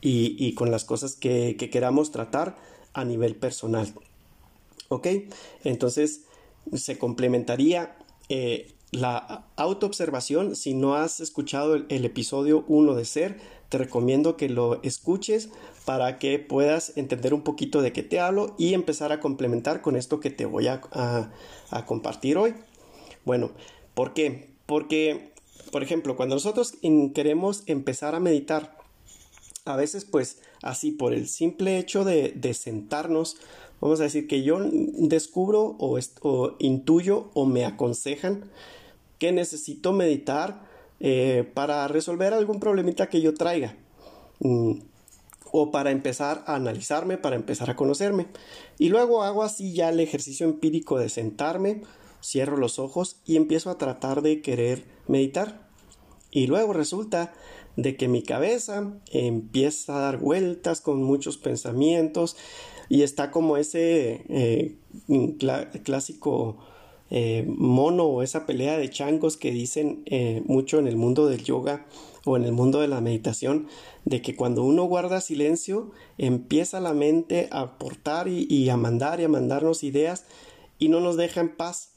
y, 0.00 0.54
con 0.54 0.70
las 0.70 0.84
cosas 0.84 1.14
que, 1.14 1.56
queramos 1.70 2.10
tratar 2.10 2.56
a 2.92 3.04
nivel 3.04 3.36
personal. 3.36 3.92
¿Ok? 4.88 5.06
Entonces 5.64 6.22
se 6.74 6.98
complementaría 6.98 7.96
eh, 8.28 8.72
la 8.90 9.46
autoobservación. 9.56 10.56
Si 10.56 10.74
no 10.74 10.94
has 10.94 11.20
escuchado 11.20 11.76
el, 11.76 12.04
episodio 12.04 12.64
1 12.68 12.94
de 12.94 13.04
Ser, 13.04 13.40
te 13.68 13.78
recomiendo 13.78 14.36
que 14.36 14.48
lo 14.48 14.82
escuches 14.82 15.50
para 15.84 16.18
que 16.18 16.38
puedas 16.38 16.96
entender 16.96 17.34
un 17.34 17.42
poquito 17.42 17.82
de 17.82 17.92
qué 17.92 18.02
te 18.02 18.18
hablo 18.18 18.54
y 18.58 18.74
empezar 18.74 19.12
a 19.12 19.20
complementar 19.20 19.80
con 19.80 19.96
esto 19.96 20.18
que 20.18 20.30
te 20.30 20.44
voy 20.44 20.66
a, 20.66 20.80
a 21.70 21.86
compartir 21.86 22.36
hoy. 22.36 22.54
Bueno, 23.24 23.52
¿por 23.94 24.12
qué? 24.12 24.50
Porque, 24.66 25.32
por 25.70 25.82
ejemplo, 25.82 26.16
cuando 26.16 26.34
nosotros 26.34 26.74
queremos 27.14 27.62
empezar 27.66 28.14
a 28.14 28.20
meditar, 28.20 28.79
a 29.64 29.76
veces 29.76 30.04
pues 30.04 30.38
así 30.62 30.90
por 30.90 31.12
el 31.12 31.28
simple 31.28 31.78
hecho 31.78 32.04
de, 32.04 32.54
sentarnos, 32.54 33.36
vamos 33.80 34.00
a 34.00 34.04
decir 34.04 34.26
que 34.26 34.42
yo 34.42 34.58
descubro 34.62 35.76
o, 35.78 35.98
intuyo 36.58 37.30
o 37.34 37.46
me 37.46 37.64
aconsejan 37.64 38.50
que 39.18 39.32
necesito 39.32 39.92
meditar 39.92 40.68
eh, 41.00 41.50
para 41.54 41.86
resolver 41.88 42.32
algún 42.32 42.60
problemita 42.60 43.08
que 43.08 43.20
yo 43.20 43.34
traiga. 43.34 43.76
Mm, 44.40 44.80
o 45.52 45.70
para 45.70 45.90
empezar 45.90 46.44
a 46.46 46.54
analizarme, 46.54 47.18
para 47.18 47.36
empezar 47.36 47.70
a 47.70 47.76
conocerme. 47.76 48.28
Y 48.78 48.88
luego 48.88 49.22
hago 49.22 49.42
así 49.42 49.72
ya 49.72 49.88
el 49.88 50.00
ejercicio 50.00 50.46
empírico 50.46 50.98
de 50.98 51.08
sentarme, 51.08 51.82
cierro 52.22 52.56
los 52.56 52.78
ojos 52.78 53.16
y 53.24 53.36
empiezo 53.36 53.70
a 53.70 53.78
tratar 53.78 54.22
de 54.22 54.42
querer 54.42 54.84
meditar. 55.08 55.68
Y 56.30 56.46
luego 56.46 56.72
resulta 56.72 57.32
de 57.82 57.96
que 57.96 58.08
mi 58.08 58.22
cabeza 58.22 58.92
empieza 59.10 59.96
a 59.96 60.00
dar 60.00 60.18
vueltas 60.18 60.80
con 60.80 61.02
muchos 61.02 61.38
pensamientos 61.38 62.36
y 62.88 63.02
está 63.02 63.30
como 63.30 63.56
ese 63.56 64.24
eh, 64.28 64.76
clásico 65.84 66.58
eh, 67.10 67.44
mono 67.48 68.04
o 68.04 68.22
esa 68.22 68.46
pelea 68.46 68.76
de 68.76 68.90
changos 68.90 69.36
que 69.36 69.50
dicen 69.50 70.02
eh, 70.06 70.42
mucho 70.46 70.78
en 70.78 70.86
el 70.86 70.96
mundo 70.96 71.26
del 71.26 71.42
yoga 71.42 71.86
o 72.24 72.36
en 72.36 72.44
el 72.44 72.52
mundo 72.52 72.80
de 72.80 72.88
la 72.88 73.00
meditación 73.00 73.68
de 74.04 74.20
que 74.20 74.36
cuando 74.36 74.62
uno 74.62 74.84
guarda 74.84 75.20
silencio 75.20 75.90
empieza 76.18 76.80
la 76.80 76.92
mente 76.92 77.48
a 77.50 77.62
aportar 77.62 78.28
y, 78.28 78.68
a 78.68 78.76
mandar 78.76 79.20
y 79.20 79.24
a 79.24 79.28
mandarnos 79.28 79.84
ideas 79.84 80.26
y 80.78 80.88
no 80.88 81.00
nos 81.00 81.16
deja 81.16 81.40
en 81.40 81.56
paz. 81.56 81.92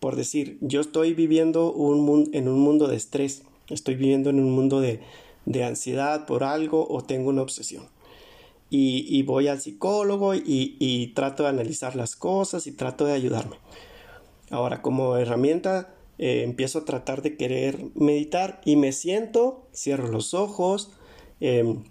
Por 0.00 0.16
decir 0.16 0.58
yo 0.62 0.80
estoy 0.80 1.12
viviendo 1.12 1.72
un 1.72 2.30
en 2.32 2.48
un 2.48 2.60
mundo 2.60 2.88
de 2.88 2.96
estrés 2.96 3.42
estoy 3.70 3.94
viviendo 3.94 4.30
en 4.30 4.40
un 4.40 4.52
mundo 4.52 4.80
de, 4.80 5.00
ansiedad 5.64 6.26
por 6.26 6.44
algo 6.44 6.86
o 6.88 7.02
tengo 7.02 7.30
una 7.30 7.42
obsesión. 7.42 7.84
Y, 8.70 9.22
voy 9.22 9.48
al 9.48 9.60
psicólogo 9.60 10.34
y, 10.34 11.12
trato 11.14 11.44
de 11.44 11.48
analizar 11.48 11.96
las 11.96 12.16
cosas 12.16 12.66
y 12.66 12.72
trato 12.72 13.06
de 13.06 13.12
ayudarme. 13.12 13.56
Ahora, 14.50 14.82
como 14.82 15.16
herramienta, 15.16 15.94
eh, 16.18 16.42
empiezo 16.42 16.80
a 16.80 16.84
tratar 16.84 17.22
de 17.22 17.36
querer 17.36 17.78
meditar 17.94 18.60
y 18.64 18.76
me 18.76 18.92
siento, 18.92 19.66
cierro 19.74 20.08
los 20.08 20.34
ojos, 20.34 20.90
em, 21.40 21.84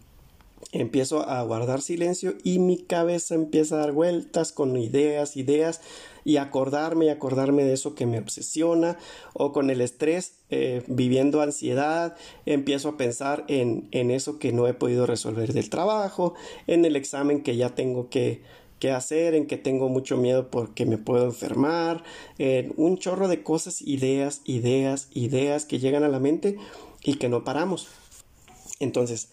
empiezo 0.71 1.27
a 1.27 1.41
guardar 1.43 1.81
silencio 1.81 2.35
y 2.43 2.59
mi 2.59 2.77
cabeza 2.77 3.35
empieza 3.35 3.75
a 3.75 3.79
dar 3.79 3.91
vueltas 3.93 4.51
con 4.51 4.75
ideas, 4.75 5.37
ideas 5.37 5.81
y 6.25 6.37
acordarme 6.37 7.05
y 7.05 7.09
acordarme 7.09 7.63
de 7.63 7.73
eso 7.73 7.95
que 7.95 8.05
me 8.05 8.19
obsesiona 8.19 8.97
o 9.33 9.53
con 9.53 9.69
el 9.69 9.79
estrés 9.79 10.39
eh, 10.49 10.83
viviendo 10.87 11.41
ansiedad 11.41 12.17
empiezo 12.45 12.89
a 12.89 12.97
pensar 12.97 13.45
en, 13.47 13.87
en 13.91 14.11
eso 14.11 14.39
que 14.39 14.51
no 14.51 14.67
he 14.67 14.73
podido 14.73 15.05
resolver 15.05 15.53
del 15.53 15.69
trabajo 15.69 16.33
en 16.67 16.83
el 16.83 16.97
examen 16.97 17.43
que 17.43 17.55
ya 17.55 17.69
tengo 17.69 18.09
que, 18.09 18.41
que 18.79 18.91
hacer, 18.91 19.35
en 19.35 19.47
que 19.47 19.57
tengo 19.57 19.89
mucho 19.89 20.17
miedo 20.17 20.49
porque 20.49 20.85
me 20.85 20.97
puedo 20.97 21.25
enfermar, 21.25 22.03
en 22.37 22.73
un 22.77 22.97
chorro 22.97 23.27
de 23.27 23.43
cosas, 23.43 23.81
ideas, 23.81 24.41
ideas, 24.45 25.09
ideas 25.13 25.65
que 25.65 25.79
llegan 25.79 26.03
a 26.03 26.09
la 26.09 26.19
mente 26.19 26.57
y 27.03 27.15
que 27.15 27.29
no 27.29 27.43
paramos. 27.43 27.87
Entonces, 28.79 29.29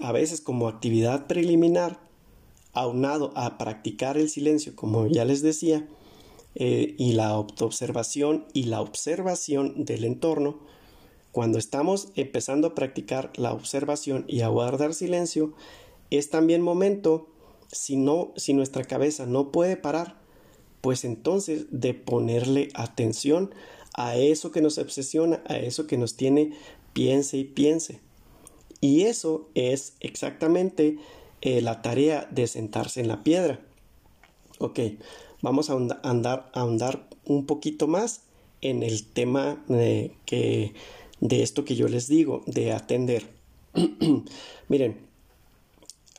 a 0.00 0.12
veces 0.12 0.40
como 0.40 0.68
actividad 0.68 1.26
preliminar, 1.26 2.00
aunado 2.72 3.32
a 3.36 3.58
practicar 3.58 4.16
el 4.16 4.28
silencio, 4.30 4.74
como 4.74 5.06
ya 5.06 5.24
les 5.24 5.42
decía, 5.42 5.86
eh, 6.54 6.94
y 6.98 7.12
la 7.12 7.28
autoobservación 7.28 8.46
y 8.52 8.64
la 8.64 8.80
observación 8.80 9.84
del 9.84 10.04
entorno, 10.04 10.58
cuando 11.30 11.58
estamos 11.58 12.08
empezando 12.14 12.68
a 12.68 12.74
practicar 12.74 13.32
la 13.36 13.54
observación 13.54 14.24
y 14.28 14.42
a 14.42 14.48
guardar 14.48 14.92
silencio, 14.92 15.54
es 16.10 16.28
también 16.28 16.60
momento, 16.60 17.28
si 17.70 17.96
no, 17.96 18.32
si 18.36 18.52
nuestra 18.52 18.84
cabeza 18.84 19.24
no 19.24 19.50
puede 19.50 19.78
parar, 19.78 20.20
pues 20.82 21.04
entonces 21.04 21.66
de 21.70 21.94
ponerle 21.94 22.68
atención 22.74 23.54
a 23.94 24.16
eso 24.16 24.50
que 24.50 24.60
nos 24.60 24.76
obsesiona, 24.76 25.42
a 25.46 25.56
eso 25.56 25.86
que 25.86 25.96
nos 25.96 26.16
tiene 26.16 26.52
piense 26.92 27.38
y 27.38 27.44
piense. 27.44 28.00
Y 28.82 29.02
eso 29.02 29.48
es 29.54 29.94
exactamente 30.00 30.98
eh, 31.40 31.62
la 31.62 31.82
tarea 31.82 32.28
de 32.32 32.48
sentarse 32.48 33.00
en 33.00 33.06
la 33.06 33.22
piedra. 33.22 33.60
Ok, 34.58 34.80
vamos 35.40 35.70
a 35.70 35.74
andar, 36.02 36.50
a 36.52 36.60
ahondar 36.60 37.08
un 37.24 37.46
poquito 37.46 37.86
más 37.86 38.22
en 38.60 38.82
el 38.82 39.06
tema 39.06 39.62
de, 39.68 40.12
que, 40.26 40.74
de 41.20 41.44
esto 41.44 41.64
que 41.64 41.76
yo 41.76 41.86
les 41.86 42.08
digo, 42.08 42.42
de 42.46 42.72
atender. 42.72 43.28
Miren, 44.68 44.98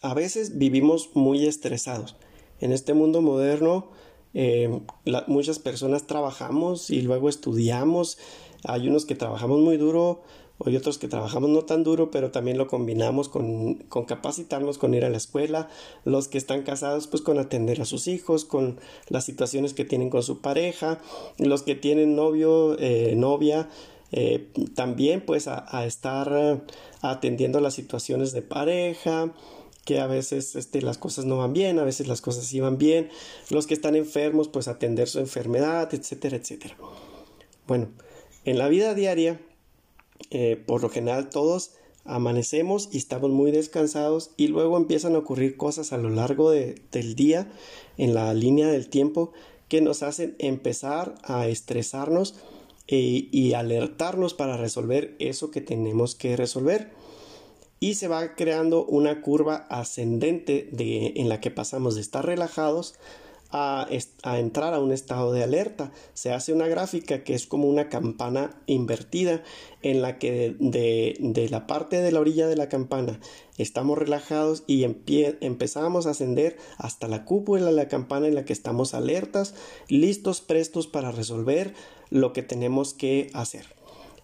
a 0.01 0.13
veces 0.13 0.58
vivimos 0.58 1.10
muy 1.15 1.46
estresados. 1.46 2.15
En 2.62 2.72
este 2.72 2.93
mundo 2.93 3.22
moderno, 3.22 3.89
eh, 4.34 4.79
muchas 5.27 5.60
personas 5.60 6.08
trabajamos 6.08 6.89
y 6.89 7.01
luego 7.01 7.27
estudiamos. 7.27 8.17
Hay 8.63 8.88
unos 8.88 9.05
que 9.05 9.15
trabajamos 9.15 9.60
muy 9.60 9.75
duro, 9.75 10.22
hay 10.65 10.75
otros 10.75 10.98
que 10.98 11.08
trabajamos 11.08 11.50
no 11.50 11.63
tan 11.63 11.84
duro, 11.84 12.12
pero 12.12 12.32
también 12.32 12.58
lo 12.58 12.67
combinamos 12.67 13.29
con, 13.29 13.75
capacitarnos, 14.08 14.77
con 14.77 14.93
ir 14.93 15.05
a 15.05 15.10
la 15.10 15.17
escuela, 15.17 15.70
los 16.05 16.27
que 16.27 16.38
están 16.38 16.63
casados, 16.63 17.08
pues 17.08 17.22
con 17.22 17.39
atender 17.39 17.82
a 17.82 17.86
sus 17.86 18.08
hijos, 18.08 18.46
con 18.46 18.79
las 19.10 19.25
situaciones 19.25 19.74
que 19.74 19.86
tienen 19.86 20.10
con 20.10 20.24
su 20.24 20.41
pareja, 20.41 21.00
los 21.38 21.63
que 21.63 21.75
tienen 21.75 22.15
novio, 22.15 22.77
eh, 22.79 23.13
novia, 23.15 23.70
eh, 24.12 24.50
también 24.75 25.22
pues 25.22 25.48
a, 25.48 25.86
estar 25.86 26.63
atendiendo 27.01 27.60
las 27.60 27.74
situaciones 27.74 28.32
de 28.32 28.41
pareja, 28.41 29.34
que 29.86 30.00
a 30.00 30.08
veces 30.08 30.55
este, 30.55 30.82
las 30.82 30.98
cosas 30.98 31.25
no 31.25 31.38
van 31.38 31.53
bien, 31.53 31.79
a 31.79 31.84
veces 31.84 32.08
las 32.08 32.22
cosas 32.22 32.46
sí 32.46 32.60
van 32.60 32.77
bien, 32.77 33.10
los 33.50 33.67
que 33.67 33.74
están 33.74 33.96
enfermos 33.96 34.48
pues 34.48 34.67
atender 34.67 35.10
su 35.10 35.20
enfermedad, 35.20 35.93
etcétera, 35.93 36.38
etcétera. 36.38 36.77
Bueno, 37.67 37.89
en 38.46 38.58
la 38.58 38.67
vida 38.67 38.93
diaria, 38.93 39.39
eh, 40.34 40.62
por 40.66 40.82
lo 40.82 40.90
general 40.90 41.30
todos 41.30 41.74
amanecemos 42.06 42.90
y 42.92 42.98
estamos 42.98 43.30
muy 43.30 43.52
descansados 43.52 44.32
y 44.36 44.48
luego 44.48 44.78
empiezan 44.78 45.16
a 45.16 45.20
ocurrir 45.20 45.58
cosas 45.58 45.94
a 45.94 45.98
lo 45.98 46.10
largo 46.10 46.50
del 46.50 47.16
día 47.16 47.52
en 47.98 48.16
la 48.16 48.34
línea 48.34 48.68
del 48.68 48.90
tiempo 48.90 49.32
que 49.70 49.80
nos 49.80 50.04
hacen 50.04 50.36
empezar 50.40 51.16
a 51.24 51.48
estresarnos 51.48 52.36
e, 52.88 53.30
y 53.32 53.54
alertarnos 53.54 54.34
para 54.34 54.58
resolver 54.58 55.16
eso 55.20 55.52
que 55.52 55.62
tenemos 55.62 56.16
que 56.16 56.36
resolver. 56.36 56.92
Y 57.80 57.96
se 57.96 58.08
va 58.08 58.36
creando 58.36 58.86
una 58.86 59.22
curva 59.22 59.68
ascendente 59.70 60.68
de, 60.72 61.13
en 61.16 61.30
la 61.30 61.40
que 61.40 61.52
pasamos 61.52 61.96
de 61.96 62.02
estar 62.02 62.25
relajados 62.25 62.96
a, 63.53 63.88
entrar 64.36 64.74
a 64.74 64.79
un 64.79 64.91
estado 64.91 65.31
de 65.31 65.43
alerta. 65.43 65.91
Se 66.15 66.33
hace 66.33 66.51
una 66.51 66.67
gráfica 66.67 67.24
que 67.24 67.36
es 67.36 67.45
como 67.45 67.67
una 67.67 67.88
campana 67.88 68.60
invertida 68.65 69.43
en 69.83 70.01
la 70.01 70.17
que 70.17 70.55
de, 70.60 71.48
la 71.50 71.67
parte 71.67 72.01
de 72.01 72.12
la 72.12 72.19
orilla 72.19 72.48
de 72.48 72.55
la 72.55 72.67
campana 72.67 73.19
estamos 73.60 73.98
relajados 73.98 74.63
y 74.65 74.83
empezamos 74.83 76.07
a 76.07 76.12
ascender 76.12 76.57
hasta 76.77 77.07
la 77.07 77.25
cúpula 77.25 77.67
de 77.67 77.74
la 77.74 77.88
campana 77.88 78.27
en 78.27 78.36
la 78.36 78.43
que 78.43 78.53
estamos 78.53 78.95
alertas, 78.95 79.53
listos, 79.88 80.41
prestos 80.41 80.88
para 80.88 81.12
resolver 81.12 81.75
lo 82.10 82.33
que 82.33 82.41
tenemos 82.41 82.95
que 82.95 83.29
hacer. 83.33 83.67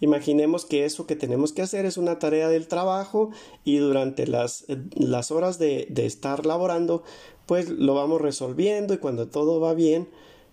Imaginemos 0.01 0.65
que 0.65 0.85
eso 0.85 1.05
que 1.05 1.15
tenemos 1.15 1.51
que 1.51 1.61
hacer 1.61 1.85
es 1.85 1.97
una 1.97 2.19
tarea 2.19 2.47
del 2.47 2.67
trabajo 2.67 3.31
y 3.65 3.77
durante 3.77 4.27
las, 4.27 4.65
las 4.95 5.31
horas 5.31 5.59
de, 5.59 5.87
de, 5.89 6.05
estar 6.05 6.45
laborando, 6.45 7.03
pues 7.49 7.67
lo 7.67 7.95
vamos 7.95 8.21
resolviendo 8.21 8.93
y 8.93 8.99
cuando 8.99 9.27
todo 9.27 9.59
va 9.59 9.73
bien, 9.73 10.07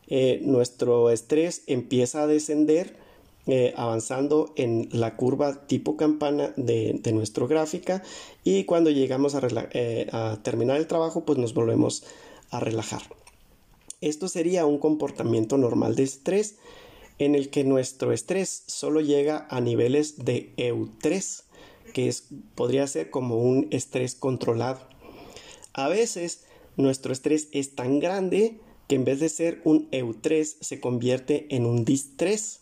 eh, 0.09 0.41
nuestro 0.43 1.11
estrés 1.11 1.63
empieza 1.67 2.23
a 2.23 2.27
descender 2.27 2.97
eh, 3.47 3.75
avanzando 3.77 4.55
en 4.57 4.89
la 4.93 5.15
curva 5.15 5.67
tipo 5.67 5.99
campana 5.99 6.55
de, 6.57 6.99
de 7.03 7.13
nuestra 7.13 7.47
gráfica 7.47 8.03
y 8.45 8.65
cuando 8.65 8.89
llegamos 8.89 9.35
a, 9.35 9.47
eh, 9.73 10.07
a 10.11 10.39
terminar 10.43 10.79
el 10.79 10.87
trabajo 10.87 11.27
pues 11.27 11.39
nos 11.39 11.53
volvemos 11.53 12.03
a 12.49 12.61
relajar. 12.61 13.03
Esto 14.01 14.27
sería 14.29 14.65
un 14.65 14.79
comportamiento 14.79 15.59
normal 15.59 15.97
de 15.97 16.05
estrés 16.05 16.57
en 17.19 17.35
el 17.35 17.51
que 17.51 17.63
nuestro 17.65 18.11
estrés 18.13 18.63
solo 18.69 19.03
llega 19.03 19.47
a 19.51 19.61
niveles 19.61 20.25
de 20.25 20.51
EU3, 20.57 21.43
que 21.93 22.09
es, 22.09 22.29
podría 22.55 22.87
ser 22.87 23.11
como 23.11 23.37
un 23.37 23.69
estrés 23.71 24.15
controlado. 24.15 24.81
A 25.75 25.89
veces 25.89 26.46
nuestro 26.77 27.13
estrés 27.13 27.49
es 27.53 27.75
tan 27.75 27.99
grande 28.01 28.61
que 28.89 28.95
en 28.95 29.05
vez 29.05 29.21
de 29.21 29.29
ser 29.29 29.61
un 29.65 29.91
EU3 29.91 30.57
se 30.61 30.81
convierte 30.81 31.47
en 31.55 31.67
un 31.67 31.85
DIS3. 31.85 32.61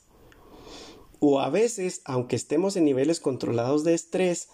O 1.21 1.41
a 1.41 1.51
veces, 1.51 2.03
aunque 2.05 2.37
estemos 2.37 2.77
en 2.77 2.85
niveles 2.85 3.21
controlados 3.21 3.85
de 3.85 3.95
estrés, 3.95 4.49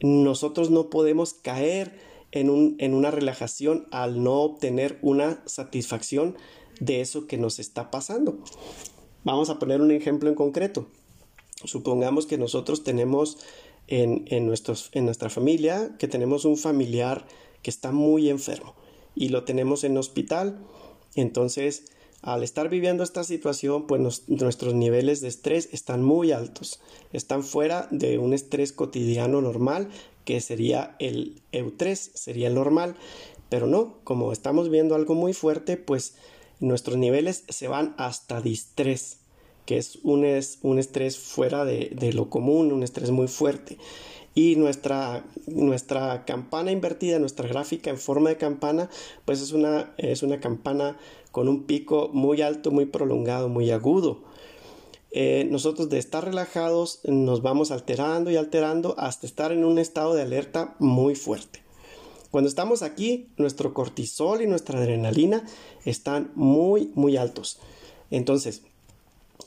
nosotros 0.00 0.70
no 0.70 0.90
podemos 0.90 1.34
caer 1.34 1.98
en, 2.32 2.76
en 2.78 2.94
una 2.94 3.10
relajación 3.10 3.86
al 3.90 4.22
no 4.22 4.40
obtener 4.40 4.98
una 5.02 5.42
satisfacción 5.46 6.36
de 6.80 7.00
eso 7.00 7.26
que 7.26 7.38
nos 7.38 7.58
está 7.58 7.90
pasando. 7.90 8.38
Vamos 9.24 9.50
a 9.50 9.58
poner 9.58 9.80
un 9.80 9.90
ejemplo 9.90 10.28
en 10.28 10.34
concreto. 10.34 10.86
Supongamos 11.64 12.26
que 12.26 12.38
nosotros 12.38 12.82
tenemos 12.82 13.38
en, 13.86 14.24
en, 14.28 14.46
nuestros, 14.46 14.90
en 14.92 15.04
nuestra 15.04 15.30
familia, 15.30 15.94
que 15.98 16.08
tenemos 16.08 16.44
un 16.44 16.56
familiar 16.56 17.26
que 17.62 17.70
está 17.70 17.92
muy 17.92 18.28
enfermo 18.28 18.74
y 19.14 19.28
lo 19.28 19.44
tenemos 19.44 19.84
en 19.84 19.96
hospital. 19.96 20.58
Entonces, 21.14 21.84
al 22.22 22.44
estar 22.44 22.68
viviendo 22.68 23.02
esta 23.02 23.24
situación, 23.24 23.86
pues 23.86 24.28
nuestros 24.28 24.74
niveles 24.74 25.20
de 25.20 25.28
estrés 25.28 25.68
están 25.72 26.02
muy 26.02 26.30
altos, 26.30 26.80
están 27.12 27.42
fuera 27.42 27.88
de 27.90 28.18
un 28.18 28.32
estrés 28.32 28.72
cotidiano 28.72 29.40
normal 29.40 29.88
que 30.24 30.40
sería 30.40 30.94
el 31.00 31.42
EU3, 31.50 31.94
sería 31.94 32.46
el 32.46 32.54
normal, 32.54 32.94
pero 33.48 33.66
no, 33.66 33.98
como 34.04 34.32
estamos 34.32 34.70
viendo 34.70 34.94
algo 34.94 35.14
muy 35.14 35.32
fuerte, 35.32 35.76
pues 35.76 36.14
nuestros 36.60 36.96
niveles 36.96 37.42
se 37.48 37.66
van 37.66 37.92
hasta 37.98 38.40
distrés, 38.40 39.18
que 39.66 39.78
es 39.78 39.98
un, 40.04 40.24
un 40.62 40.78
estrés 40.78 41.18
fuera 41.18 41.64
de, 41.64 41.90
de 41.92 42.12
lo 42.12 42.30
común, 42.30 42.70
un 42.70 42.84
estrés 42.84 43.10
muy 43.10 43.26
fuerte 43.26 43.78
y 44.34 44.56
nuestra, 44.56 45.24
nuestra 45.46 46.24
campana 46.24 46.72
invertida, 46.72 47.18
nuestra 47.18 47.48
gráfica 47.48 47.90
en 47.90 47.98
forma 47.98 48.30
de 48.30 48.36
campana, 48.36 48.88
pues 49.24 49.40
es 49.40 49.52
una, 49.52 49.92
es 49.98 50.22
una 50.22 50.40
campana 50.40 50.96
con 51.30 51.48
un 51.48 51.64
pico 51.64 52.10
muy 52.12 52.42
alto, 52.42 52.70
muy 52.70 52.86
prolongado, 52.86 53.48
muy 53.48 53.70
agudo. 53.70 54.20
Eh, 55.10 55.46
nosotros 55.50 55.90
de 55.90 55.98
estar 55.98 56.24
relajados 56.24 57.00
nos 57.04 57.42
vamos 57.42 57.70
alterando 57.70 58.30
y 58.30 58.36
alterando 58.36 58.94
hasta 58.98 59.26
estar 59.26 59.52
en 59.52 59.64
un 59.64 59.78
estado 59.78 60.14
de 60.14 60.22
alerta 60.22 60.74
muy 60.78 61.14
fuerte. 61.14 61.60
Cuando 62.30 62.48
estamos 62.48 62.80
aquí, 62.80 63.28
nuestro 63.36 63.74
cortisol 63.74 64.40
y 64.40 64.46
nuestra 64.46 64.78
adrenalina 64.78 65.44
están 65.84 66.32
muy, 66.34 66.90
muy 66.94 67.18
altos. 67.18 67.58
Entonces, 68.10 68.62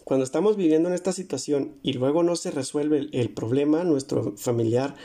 cuando 0.05 0.23
estamos 0.23 0.55
viviendo 0.55 0.87
en 0.87 0.95
esta 0.95 1.11
situación 1.11 1.73
y 1.83 1.93
luego 1.93 2.23
no 2.23 2.35
se 2.35 2.51
resuelve 2.51 3.09
el, 3.11 3.29
problema, 3.31 3.83
nuestro 3.83 4.37
familiar 4.37 4.95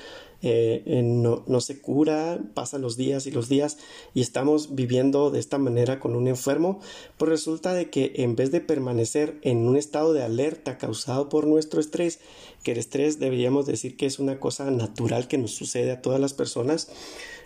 eh, 0.42 0.82
eh, 0.86 1.02
no, 1.02 1.42
no, 1.46 1.60
se 1.60 1.80
cura, 1.80 2.38
pasan 2.54 2.82
los 2.82 2.96
días 2.96 3.26
y 3.26 3.30
los 3.30 3.48
días 3.48 3.78
y 4.14 4.20
estamos 4.20 4.74
viviendo 4.74 5.30
de 5.30 5.38
esta 5.38 5.58
manera 5.58 6.00
con 6.00 6.16
un 6.16 6.28
enfermo, 6.28 6.80
pues 7.16 7.30
resulta 7.30 7.74
de 7.74 7.90
que 7.90 8.12
en 8.16 8.36
vez 8.36 8.50
de 8.50 8.60
permanecer 8.60 9.38
en 9.42 9.66
un 9.66 9.76
estado 9.76 10.12
de 10.12 10.22
alerta 10.22 10.78
causado 10.78 11.30
por 11.30 11.46
nuestro 11.46 11.80
estrés, 11.80 12.20
que 12.62 12.72
el 12.72 12.78
estrés 12.78 13.18
deberíamos 13.18 13.66
decir 13.66 13.96
que 13.96 14.06
es 14.06 14.18
una 14.18 14.38
cosa 14.38 14.70
natural 14.70 15.28
que 15.28 15.38
nos 15.38 15.52
sucede 15.52 15.92
a 15.92 16.02
todas 16.02 16.20
las 16.20 16.34
personas, 16.34 16.90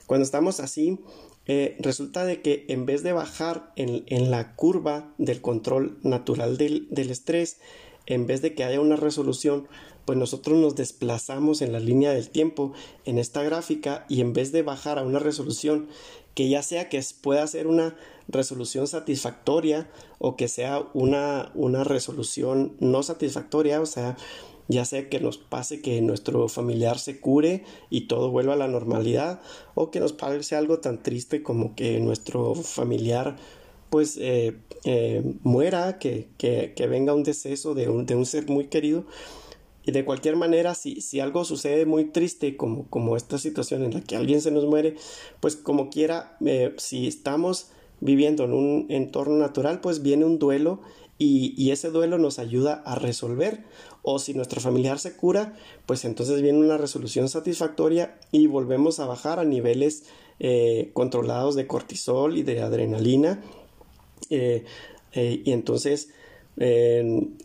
cuando 0.06 0.24
estamos 0.24 0.60
así, 0.60 0.98
eh, 1.46 1.76
resulta 1.78 2.24
de 2.24 2.40
que 2.40 2.64
en 2.68 2.86
vez 2.86 3.02
de 3.02 3.12
bajar 3.12 3.72
en, 3.76 4.30
la 4.30 4.56
curva 4.56 5.12
del 5.18 5.40
control 5.42 5.98
natural 6.02 6.56
del, 6.56 6.88
estrés, 7.10 7.58
en 8.06 8.26
vez 8.26 8.40
de 8.40 8.54
que 8.54 8.64
haya 8.64 8.80
una 8.80 8.96
resolución, 8.96 9.68
pues 10.06 10.18
nosotros 10.18 10.58
nos 10.58 10.74
desplazamos 10.74 11.62
en 11.62 11.72
la 11.72 11.80
línea 11.80 12.12
del 12.12 12.30
tiempo 12.30 12.72
en 13.04 13.18
esta 13.18 13.42
gráfica 13.42 14.06
y 14.08 14.20
en 14.20 14.32
vez 14.32 14.52
de 14.52 14.62
bajar 14.62 14.98
a 14.98 15.02
una 15.02 15.18
resolución 15.18 15.88
que 16.34 16.48
ya 16.48 16.62
sea 16.62 16.88
que 16.88 17.02
pueda 17.22 17.46
ser 17.46 17.66
una 17.66 17.94
resolución 18.26 18.86
satisfactoria 18.86 19.88
o 20.18 20.36
que 20.36 20.48
sea 20.48 20.82
una, 20.94 21.52
una 21.54 21.84
resolución 21.84 22.74
no 22.80 23.02
satisfactoria, 23.02 23.80
o 23.80 23.86
sea, 23.86 24.16
ya 24.68 24.84
sea 24.84 25.08
que 25.08 25.20
nos 25.20 25.38
pase 25.38 25.82
que 25.82 26.00
nuestro 26.00 26.48
familiar 26.48 26.98
se 26.98 27.20
cure 27.20 27.64
y 27.90 28.02
todo 28.02 28.30
vuelva 28.30 28.54
a 28.54 28.56
la 28.56 28.68
normalidad 28.68 29.40
o 29.74 29.90
que 29.90 30.00
nos 30.00 30.12
pase 30.12 30.56
algo 30.56 30.78
tan 30.78 31.02
triste 31.02 31.42
como 31.42 31.74
que 31.74 32.00
nuestro 32.00 32.54
familiar 32.54 33.36
pues 33.94 34.18
eh, 34.20 34.56
eh, 34.82 35.22
muera, 35.44 36.00
que, 36.00 36.26
que, 36.36 36.86
venga 36.88 37.14
un 37.14 37.22
deceso 37.22 37.74
de 37.74 37.88
un, 37.88 38.06
de 38.06 38.16
un, 38.16 38.26
ser 38.26 38.48
muy 38.48 38.66
querido. 38.66 39.04
Y 39.86 39.92
de 39.92 40.04
cualquier 40.04 40.34
manera, 40.34 40.74
si, 40.74 41.00
si 41.00 41.20
algo 41.20 41.44
sucede 41.44 41.86
muy 41.86 42.06
triste 42.06 42.56
como, 42.56 42.88
como 42.90 43.16
esta 43.16 43.38
situación 43.38 43.84
en 43.84 43.94
la 43.94 44.00
que 44.00 44.16
alguien 44.16 44.40
se 44.40 44.50
nos 44.50 44.64
muere, 44.64 44.96
pues 45.38 45.54
como 45.54 45.90
quiera, 45.90 46.36
eh, 46.44 46.74
si 46.76 47.06
estamos 47.06 47.68
viviendo 48.00 48.42
en 48.42 48.52
un 48.52 48.86
entorno 48.88 49.36
natural, 49.36 49.80
pues 49.80 50.02
viene 50.02 50.24
un 50.24 50.40
duelo 50.40 50.80
y, 51.16 51.54
y, 51.56 51.70
ese 51.70 51.90
duelo 51.90 52.18
nos 52.18 52.40
ayuda 52.40 52.82
a 52.84 52.96
resolver 52.96 53.62
o 54.04 54.18
si 54.18 54.34
nuestro 54.34 54.60
familiar 54.60 54.98
se 54.98 55.16
cura, 55.16 55.54
pues 55.86 56.04
entonces 56.04 56.42
viene 56.42 56.58
una 56.58 56.76
resolución 56.76 57.28
satisfactoria 57.28 58.16
y 58.30 58.46
volvemos 58.46 59.00
a 59.00 59.06
bajar 59.06 59.40
a 59.40 59.44
niveles 59.44 60.04
eh, 60.40 60.90
controlados 60.92 61.54
de 61.56 61.66
cortisol 61.66 62.36
y 62.36 62.42
de 62.42 62.60
adrenalina. 62.60 63.42
Eh, 64.28 64.64
eh, 65.12 65.42
y 65.44 65.52
entonces 65.52 66.10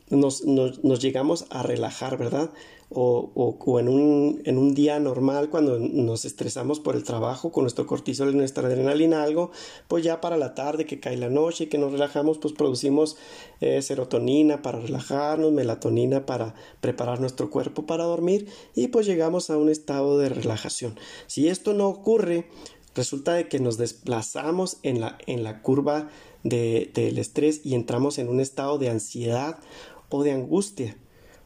nos, 0.09 0.43
nos, 0.43 0.99
llegamos 1.01 1.45
a 1.49 1.63
relajar, 1.63 2.17
¿verdad? 2.17 2.51
O, 2.91 3.31
o, 3.35 3.79
en, 3.79 3.87
un, 3.87 4.41
en, 4.45 4.57
un, 4.57 4.73
día 4.73 4.99
normal 4.99 5.49
cuando 5.49 5.77
nos 5.77 6.25
estresamos 6.25 6.79
por 6.79 6.95
el 6.95 7.03
trabajo 7.03 7.51
con 7.51 7.63
nuestro 7.63 7.85
cortisol 7.85 8.31
y 8.31 8.35
nuestra 8.35 8.67
adrenalina 8.67 9.21
algo, 9.21 9.51
pues 9.87 10.03
ya 10.03 10.21
para 10.21 10.37
la 10.37 10.55
tarde 10.55 10.87
que 10.87 10.99
cae 10.99 11.15
la 11.15 11.29
noche 11.29 11.65
y 11.65 11.67
que 11.67 11.77
nos 11.77 11.91
relajamos, 11.91 12.39
pues 12.39 12.53
producimos 12.53 13.17
eh, 13.61 13.81
serotonina 13.83 14.63
para 14.63 14.79
relajarnos, 14.79 15.51
melatonina 15.51 16.25
para 16.25 16.55
preparar 16.81 17.19
nuestro 17.19 17.51
cuerpo 17.51 17.85
para 17.85 18.05
dormir 18.05 18.47
y 18.73 18.87
pues 18.87 19.05
llegamos 19.05 19.51
a 19.51 19.57
un 19.57 19.69
estado 19.69 20.17
de 20.17 20.29
relajación. 20.29 20.97
Si 21.27 21.47
esto 21.47 21.73
no 21.75 21.87
ocurre, 21.87 22.47
resulta 22.95 23.33
de 23.33 23.47
que 23.47 23.59
nos 23.59 23.77
desplazamos 23.77 24.77
en 24.81 24.99
la, 24.99 25.19
en 25.27 25.43
la 25.43 25.61
curva 25.61 26.09
de, 26.43 26.89
del 26.95 27.19
estrés 27.19 27.61
y 27.63 27.75
entramos 27.75 28.17
en 28.17 28.29
un 28.29 28.39
estado 28.39 28.79
de 28.79 28.89
ansiedad 28.89 29.59
o 30.09 30.23
de 30.23 30.31
angustia 30.31 30.97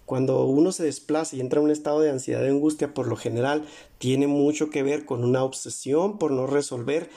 Cuando 0.05 0.45
uno 0.45 0.71
se 0.71 0.83
desplaza 0.83 1.35
y 1.35 1.41
entra 1.41 1.59
en 1.59 1.65
un 1.65 1.71
estado 1.71 2.01
de 2.01 2.09
ansiedad 2.09 2.43
y 2.43 2.49
angustia, 2.49 2.93
por 2.93 3.07
lo 3.07 3.15
general 3.15 3.65
tiene 3.97 4.27
mucho 4.27 4.69
que 4.69 4.83
ver 4.83 5.05
con 5.05 5.23
una 5.23 5.43
obsesión 5.43 6.17
por 6.17 6.31
no 6.31 6.45
resolver 6.47 7.09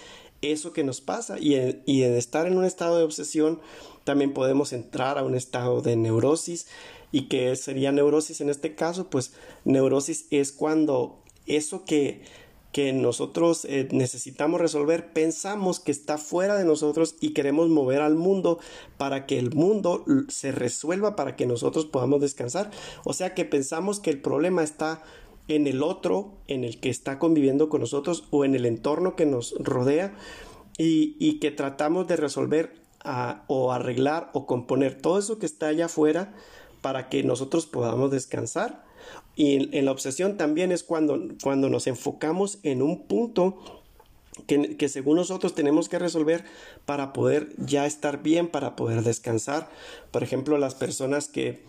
eso 0.43 0.73
que 0.73 0.85
nos 0.85 1.01
pasa. 1.01 1.39
Y 1.39 1.55
en, 1.57 1.83
y 1.87 2.03
en 2.03 2.15
estar 2.15 2.47
en 2.47 2.57
un 2.57 2.65
estado 2.65 2.99
de 2.99 3.05
obsesión 3.05 3.61
también 4.05 4.33
podemos 4.33 4.73
entrar 4.73 5.19
a 5.19 5.25
un 5.25 5.35
estado 5.35 5.83
de 5.83 5.97
neurosis. 5.97 6.67
Y 7.13 7.29
que 7.29 7.55
sería 7.57 7.93
neurosis 7.93 8.41
en 8.41 8.51
este 8.51 8.75
caso 8.75 9.09
pues 9.09 9.33
neurosis 9.65 10.27
es 10.31 10.53
cuando 10.53 11.23
eso 11.47 11.85
que 11.85 12.23
que 12.77 12.93
nosotros 12.93 13.65
eh, 13.65 13.89
necesitamos 13.91 14.61
resolver, 14.61 15.11
pensamos 15.15 15.81
que 15.81 15.91
está 15.91 16.19
fuera 16.19 16.59
de 16.59 16.67
nosotros 16.67 17.17
y 17.23 17.31
queremos 17.31 17.71
mover 17.71 18.03
al 18.03 18.17
mundo 18.17 18.59
para 18.99 19.25
que 19.25 19.39
el 19.39 19.55
mundo 19.55 20.05
se 20.29 20.53
resuelva, 20.53 21.17
para 21.17 21.37
que 21.37 21.47
nosotros 21.47 21.87
podamos 21.87 22.21
descansar. 22.21 22.71
O 23.03 23.15
sea 23.15 23.33
que 23.33 23.47
pensamos 23.47 23.99
que 23.99 24.11
el 24.11 24.21
problema 24.21 24.63
está 24.63 25.03
en 25.49 25.67
el 25.67 25.83
otro, 25.83 26.35
en 26.49 26.65
el 26.65 26.79
que 26.79 26.91
está 26.91 27.19
conviviendo 27.19 27.71
con 27.71 27.81
nosotros 27.81 28.25
o 28.31 28.45
en 28.45 28.55
el 28.55 28.67
entorno 28.67 29.17
que 29.17 29.25
nos 29.25 29.55
rodea 29.59 30.15
y, 30.77 31.39
que 31.39 31.51
tratamos 31.51 32.07
de 32.09 32.17
resolver 32.17 32.75
o 33.47 33.73
arreglar 33.73 34.29
o 34.35 34.45
componer 34.45 35.01
todo 35.01 35.19
eso 35.19 35.39
que 35.39 35.47
está 35.47 35.69
allá 35.69 35.87
afuera 35.87 36.35
para 36.83 37.09
que 37.09 37.23
nosotros 37.23 37.65
podamos 37.65 38.11
descansar 38.11 38.86
y 39.35 39.77
en, 39.77 39.85
la 39.85 39.93
obsesión 39.93 40.37
también 40.37 40.73
es 40.73 40.83
cuando, 40.83 41.21
cuando 41.43 41.69
nos 41.69 41.87
enfocamos 41.87 42.59
en 42.63 42.83
un 42.83 43.07
punto 43.07 43.59
que, 44.47 44.77
que, 44.77 44.89
según 44.89 45.17
nosotros 45.17 45.55
tenemos 45.55 45.89
que 45.89 45.99
resolver 45.99 46.45
para 46.85 47.13
poder 47.13 47.49
ya 47.59 47.87
estar 47.87 48.23
bien, 48.23 48.49
para 48.49 48.77
poder 48.77 49.03
descansar. 49.03 49.69
Por 50.11 50.23
ejemplo, 50.23 50.59
las 50.59 50.75
personas 50.75 51.29
que, 51.29 51.63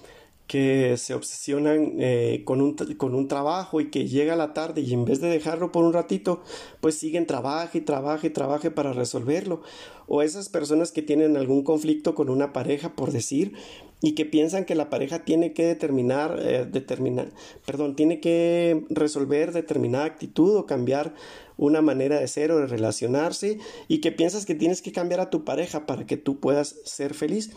que 0.48 0.96
se 0.98 1.14
obsesionan 1.14 1.96
eh, 2.00 2.44
con, 2.46 2.62
un, 2.62 2.76
con 2.76 3.14
un 3.14 3.28
trabajo 3.28 3.82
y 3.82 3.90
que 3.90 4.08
llega 4.08 4.36
la 4.38 4.54
tarde 4.54 4.82
y 4.82 4.94
en 4.94 5.04
vez 5.04 5.20
de 5.20 5.28
dejarlo 5.28 5.74
por 5.74 5.84
un 5.84 5.92
ratito, 5.94 6.42
pues 6.80 6.96
siguen 6.96 7.26
trabaje 7.26 7.80
y 7.80 7.82
trabaje 7.82 8.30
trabaje 8.30 8.72
para 8.72 8.94
resolverlo. 8.94 9.62
O 10.08 10.22
esas 10.22 10.48
personas 10.48 10.92
que 10.92 11.02
tienen 11.02 11.36
algún 11.36 11.64
conflicto 11.64 12.16
con 12.16 12.30
una 12.30 12.54
pareja, 12.54 12.96
por 12.96 13.12
decir, 13.12 13.54
y 14.02 14.14
que 14.14 14.26
piensan 14.26 14.64
que 14.64 14.76
la 14.76 14.90
pareja 14.90 15.26
tiene 15.26 15.54
que 15.54 15.66
determinar, 15.66 16.40
eh, 16.42 16.66
determinar, 16.72 17.30
perdón, 17.66 17.96
tiene 17.96 18.22
que 18.22 18.86
resolver 18.90 19.52
determinada 19.52 20.06
actitud 20.06 20.56
o 20.56 20.66
cambiar 20.66 21.14
una 21.58 21.82
manera 21.82 22.20
de 22.20 22.28
ser 22.28 22.52
o 22.52 22.60
de 22.60 22.68
relacionarse 22.68 23.58
y 23.88 24.00
que 24.00 24.12
piensas 24.12 24.46
que 24.46 24.56
tienes 24.56 24.82
que 24.82 24.92
cambiar 24.92 25.20
a 25.20 25.30
tu 25.30 25.44
pareja 25.44 25.86
para 25.86 26.06
que 26.06 26.16
tú 26.16 26.40
puedas 26.40 26.76
ser 26.86 27.14
feliz. 27.14 27.52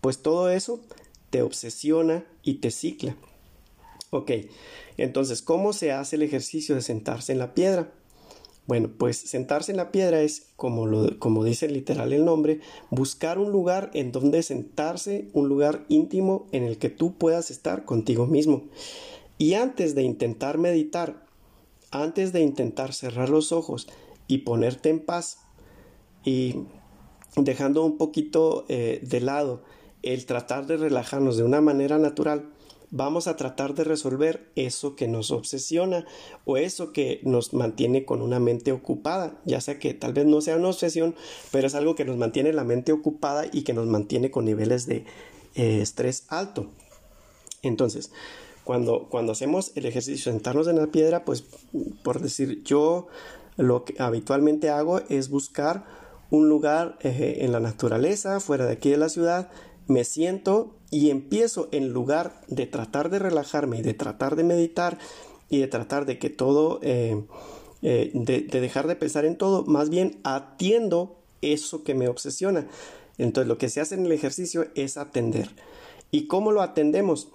Pues 0.00 0.18
todo 0.18 0.50
eso 0.50 0.80
te 1.34 1.42
obsesiona 1.42 2.24
y 2.44 2.60
te 2.60 2.70
cicla. 2.70 3.16
Ok, 4.10 4.30
entonces, 4.96 5.42
¿cómo 5.42 5.72
se 5.72 5.90
hace 5.90 6.14
el 6.14 6.22
ejercicio 6.22 6.76
de 6.76 6.80
sentarse 6.80 7.32
en 7.32 7.40
la 7.40 7.54
piedra? 7.54 7.92
Bueno, 8.68 8.88
pues 8.96 9.16
sentarse 9.16 9.72
en 9.72 9.78
la 9.78 9.90
piedra 9.90 10.22
es, 10.22 10.52
como, 10.54 10.86
lo, 10.86 11.18
como 11.18 11.42
dice 11.42 11.66
literal 11.66 12.12
el 12.12 12.24
nombre, 12.24 12.60
buscar 12.90 13.40
un 13.40 13.50
lugar 13.50 13.90
en 13.94 14.12
donde 14.12 14.44
sentarse, 14.44 15.26
un 15.32 15.48
lugar 15.48 15.84
íntimo 15.88 16.46
en 16.52 16.62
el 16.62 16.78
que 16.78 16.88
tú 16.88 17.18
puedas 17.18 17.50
estar 17.50 17.84
contigo 17.84 18.26
mismo. 18.28 18.68
Y 19.36 19.54
antes 19.54 19.96
de 19.96 20.04
intentar 20.04 20.56
meditar, 20.56 21.26
antes 21.90 22.32
de 22.32 22.42
intentar 22.42 22.94
cerrar 22.94 23.28
los 23.28 23.50
ojos 23.50 23.88
y 24.28 24.38
ponerte 24.38 24.88
en 24.88 25.00
paz, 25.00 25.40
y 26.24 26.54
dejando 27.34 27.84
un 27.84 27.98
poquito 27.98 28.66
eh, 28.68 29.00
de 29.02 29.20
lado 29.20 29.64
el 30.04 30.26
tratar 30.26 30.66
de 30.66 30.76
relajarnos 30.76 31.36
de 31.36 31.42
una 31.42 31.60
manera 31.60 31.98
natural, 31.98 32.50
vamos 32.90 33.26
a 33.26 33.36
tratar 33.36 33.74
de 33.74 33.84
resolver 33.84 34.50
eso 34.54 34.94
que 34.94 35.08
nos 35.08 35.30
obsesiona 35.30 36.06
o 36.44 36.56
eso 36.56 36.92
que 36.92 37.20
nos 37.24 37.52
mantiene 37.52 38.04
con 38.04 38.22
una 38.22 38.38
mente 38.38 38.70
ocupada, 38.70 39.40
ya 39.44 39.60
sea 39.60 39.78
que 39.78 39.94
tal 39.94 40.12
vez 40.12 40.26
no 40.26 40.40
sea 40.40 40.56
una 40.56 40.68
obsesión, 40.68 41.14
pero 41.50 41.66
es 41.66 41.74
algo 41.74 41.96
que 41.96 42.04
nos 42.04 42.16
mantiene 42.16 42.52
la 42.52 42.62
mente 42.62 42.92
ocupada 42.92 43.46
y 43.52 43.62
que 43.62 43.72
nos 43.72 43.86
mantiene 43.86 44.30
con 44.30 44.44
niveles 44.44 44.86
de 44.86 45.04
eh, 45.56 45.80
estrés 45.80 46.24
alto. 46.28 46.70
Entonces, 47.62 48.12
cuando, 48.62 49.08
cuando 49.10 49.32
hacemos 49.32 49.72
el 49.74 49.86
ejercicio 49.86 50.30
de 50.30 50.36
sentarnos 50.36 50.68
en 50.68 50.76
la 50.76 50.86
piedra, 50.86 51.24
pues 51.24 51.44
por 52.02 52.20
decir, 52.20 52.62
yo 52.62 53.08
lo 53.56 53.84
que 53.84 53.94
habitualmente 53.98 54.70
hago 54.70 55.00
es 55.08 55.30
buscar 55.30 55.84
un 56.30 56.48
lugar 56.48 56.96
eh, 57.00 57.38
en 57.40 57.52
la 57.52 57.60
naturaleza, 57.60 58.40
fuera 58.40 58.66
de 58.66 58.72
aquí 58.72 58.90
de 58.90 58.96
la 58.96 59.08
ciudad, 59.08 59.50
me 59.86 60.04
siento 60.04 60.74
y 60.90 61.10
empiezo 61.10 61.68
en 61.72 61.90
lugar 61.90 62.40
de 62.48 62.66
tratar 62.66 63.10
de 63.10 63.18
relajarme 63.18 63.78
y 63.78 63.82
de 63.82 63.94
tratar 63.94 64.36
de 64.36 64.44
meditar 64.44 64.98
y 65.48 65.58
de 65.58 65.66
tratar 65.66 66.06
de 66.06 66.18
que 66.18 66.30
todo, 66.30 66.80
eh, 66.82 67.24
eh, 67.82 68.10
de, 68.14 68.42
dejar 68.60 68.86
de 68.86 68.96
pensar 68.96 69.24
en 69.24 69.36
todo, 69.36 69.64
más 69.64 69.90
bien 69.90 70.20
atiendo 70.24 71.20
eso 71.42 71.84
que 71.84 71.94
me 71.94 72.08
obsesiona. 72.08 72.68
Entonces 73.18 73.48
lo 73.48 73.58
que 73.58 73.68
se 73.68 73.80
hace 73.80 73.94
en 73.94 74.06
el 74.06 74.12
ejercicio 74.12 74.66
es 74.74 74.96
atender. 74.96 75.50
¿Y 76.10 76.26
cómo 76.26 76.52
lo 76.52 76.62
atendemos? 76.62 77.28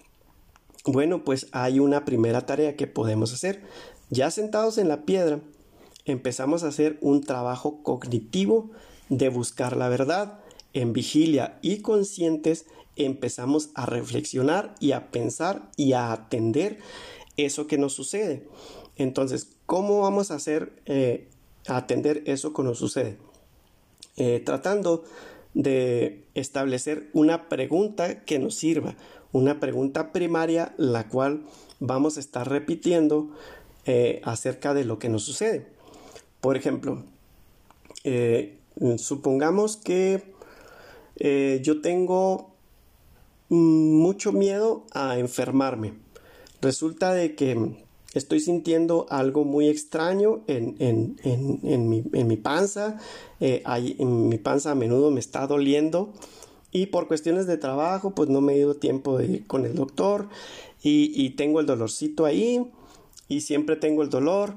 Bueno, 0.85 1.23
pues 1.23 1.47
hay 1.51 1.79
una 1.79 2.05
primera 2.05 2.45
tarea 2.45 2.75
que 2.75 2.87
podemos 2.87 3.33
hacer. 3.33 3.61
Ya 4.09 4.31
sentados 4.31 4.77
en 4.77 4.87
la 4.87 5.05
piedra, 5.05 5.41
empezamos 6.05 6.63
a 6.63 6.69
hacer 6.69 6.97
un 7.01 7.21
trabajo 7.21 7.83
cognitivo 7.83 8.71
de 9.09 9.29
buscar 9.29 9.75
la 9.75 9.89
verdad 9.89 10.39
en 10.73 10.93
vigilia 10.93 11.59
y 11.61 11.79
conscientes 11.79 12.65
empezamos 12.95 13.69
a 13.75 13.85
reflexionar 13.85 14.75
y 14.79 14.91
a 14.91 15.11
pensar 15.11 15.69
y 15.77 15.93
a 15.93 16.11
atender 16.11 16.79
eso 17.37 17.67
que 17.67 17.77
nos 17.77 17.93
sucede. 17.93 18.45
Entonces, 18.95 19.49
¿cómo 19.65 20.01
vamos 20.01 20.31
a 20.31 20.35
hacer 20.35 20.73
eh, 20.85 21.27
atender 21.67 22.23
eso 22.25 22.53
que 22.53 22.63
nos 22.63 22.77
sucede? 22.77 23.17
Eh, 24.17 24.41
tratando 24.45 25.05
de 25.53 26.25
establecer 26.35 27.09
una 27.13 27.47
pregunta 27.47 28.25
que 28.25 28.39
nos 28.39 28.55
sirva, 28.55 28.95
una 29.31 29.59
pregunta 29.59 30.11
primaria 30.11 30.73
la 30.77 31.07
cual 31.07 31.43
vamos 31.79 32.17
a 32.17 32.19
estar 32.19 32.49
repitiendo 32.49 33.31
eh, 33.85 34.21
acerca 34.25 34.73
de 34.73 34.83
lo 34.83 34.99
que 34.99 35.09
nos 35.09 35.23
sucede. 35.23 35.67
Por 36.41 36.57
ejemplo, 36.57 37.03
supongamos 38.97 39.75
que 39.75 40.33
eh, 41.19 41.59
yo 41.63 41.81
tengo 41.81 42.49
mucho 43.49 44.31
miedo 44.31 44.85
a 44.93 45.17
enfermarme. 45.17 45.93
Resulta 46.61 47.13
de 47.13 47.35
que 47.35 47.75
estoy 48.13 48.39
sintiendo 48.39 49.05
algo 49.09 49.45
muy 49.45 49.67
extraño 49.67 50.41
en, 50.47 50.75
mi, 51.89 52.37
panza. 52.37 52.99
Eh, 53.39 53.63
en 53.65 54.29
mi 54.29 54.37
panza 54.37 54.71
a 54.71 54.75
menudo 54.75 55.11
me 55.11 55.19
está 55.19 55.47
doliendo. 55.47 56.13
Y 56.71 56.87
por 56.87 57.07
cuestiones 57.07 57.47
de 57.47 57.57
trabajo, 57.57 58.11
pues 58.13 58.29
no 58.29 58.41
me 58.41 58.53
he 58.53 58.57
ido 58.57 58.75
tiempo 58.75 59.17
de 59.17 59.25
ir 59.25 59.47
con 59.47 59.65
el 59.65 59.75
doctor. 59.75 60.29
Y, 60.81 61.31
tengo 61.31 61.59
el 61.59 61.65
dolorcito 61.65 62.25
ahí. 62.25 62.69
Y 63.27 63.41
siempre 63.41 63.75
tengo 63.75 64.03
el 64.03 64.09
dolor. 64.09 64.53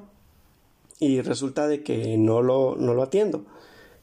Y 1.01 1.21
resulta 1.21 1.67
de 1.67 1.83
que 1.83 2.17
no 2.19 2.43
lo, 2.43 2.77
no 2.77 2.95
lo 2.95 3.03
atiendo. 3.03 3.45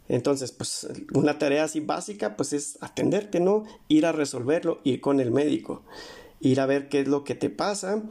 Entonces, 0.10 0.52
pues 0.52 0.88
una 1.14 1.38
tarea 1.38 1.64
así 1.64 1.80
básica, 1.80 2.36
pues 2.36 2.52
es 2.52 2.78
atenderte, 2.82 3.40
¿no? 3.40 3.64
Ir 3.88 4.06
a 4.06 4.12
resolverlo, 4.12 4.80
ir 4.84 5.00
con 5.00 5.20
el 5.20 5.32
médico, 5.32 5.84
ir 6.42 6.60
a 6.60 6.66
ver 6.66 6.90
qué 6.90 7.02
es 7.02 7.08
lo 7.08 7.24
que 7.24 7.36
te 7.36 7.50
pasa 7.50 8.04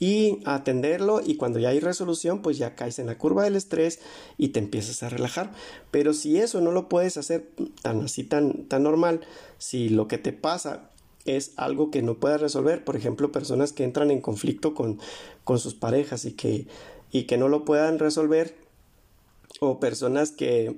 y 0.00 0.40
atenderlo 0.46 1.20
y 1.24 1.36
cuando 1.36 1.58
ya 1.58 1.68
hay 1.68 1.78
resolución, 1.78 2.40
pues 2.40 2.56
ya 2.56 2.74
caes 2.74 2.98
en 2.98 3.06
la 3.06 3.18
curva 3.18 3.44
del 3.44 3.54
estrés 3.54 4.00
y 4.38 4.48
te 4.48 4.58
empiezas 4.58 5.02
a 5.02 5.10
relajar. 5.10 5.52
Pero 5.90 6.14
si 6.14 6.38
eso 6.38 6.60
no 6.62 6.72
lo 6.72 6.88
puedes 6.88 7.18
hacer 7.18 7.50
tan 7.82 8.00
así, 8.00 8.24
tan, 8.24 8.64
tan 8.64 8.82
normal, 8.82 9.20
si 9.58 9.90
lo 9.90 10.08
que 10.08 10.18
te 10.18 10.32
pasa 10.32 10.90
es 11.26 11.52
algo 11.56 11.90
que 11.90 12.02
no 12.02 12.14
puedes 12.14 12.40
resolver, 12.40 12.82
por 12.82 12.96
ejemplo, 12.96 13.30
personas 13.30 13.72
que 13.72 13.84
entran 13.84 14.10
en 14.10 14.22
conflicto 14.22 14.74
con, 14.74 14.98
con 15.44 15.58
sus 15.58 15.74
parejas 15.74 16.24
y 16.24 16.32
que, 16.32 16.66
y 17.12 17.24
que 17.24 17.36
no 17.36 17.48
lo 17.48 17.64
puedan 17.64 17.98
resolver, 17.98 18.56
o 19.60 19.78
personas 19.78 20.32
que 20.32 20.76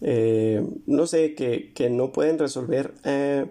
eh, 0.00 0.66
no 0.86 1.06
sé, 1.06 1.34
que, 1.34 1.90
no 1.90 2.12
pueden 2.12 2.38
resolver 2.38 2.94
eh, 3.04 3.46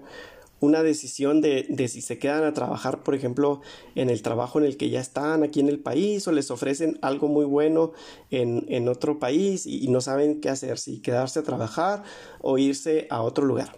una 0.60 0.82
decisión 0.82 1.42
de, 1.42 1.88
si 1.90 2.02
se 2.02 2.20
quedan 2.20 2.44
a 2.44 2.54
trabajar, 2.54 3.04
por 3.04 3.16
ejemplo, 3.16 3.62
en 3.96 4.10
el 4.10 4.22
trabajo 4.22 4.60
en 4.60 4.66
el 4.66 4.78
que 4.78 4.90
ya 4.90 5.02
están 5.02 5.44
aquí 5.44 5.60
en 5.60 5.68
el 5.68 5.80
país 5.80 6.28
o 6.28 6.32
les 6.32 6.52
ofrecen 6.52 7.00
algo 7.02 7.28
muy 7.28 7.46
bueno 7.46 7.92
en, 8.32 8.88
otro 8.88 9.20
país 9.20 9.66
y, 9.66 9.88
no 9.90 10.00
saben 10.00 10.42
qué 10.42 10.50
hacer, 10.50 10.78
si 10.80 11.02
quedarse 11.02 11.40
a 11.40 11.44
trabajar 11.44 12.04
o 12.42 12.58
irse 12.58 13.08
a 13.10 13.22
otro 13.22 13.46
lugar. 13.46 13.78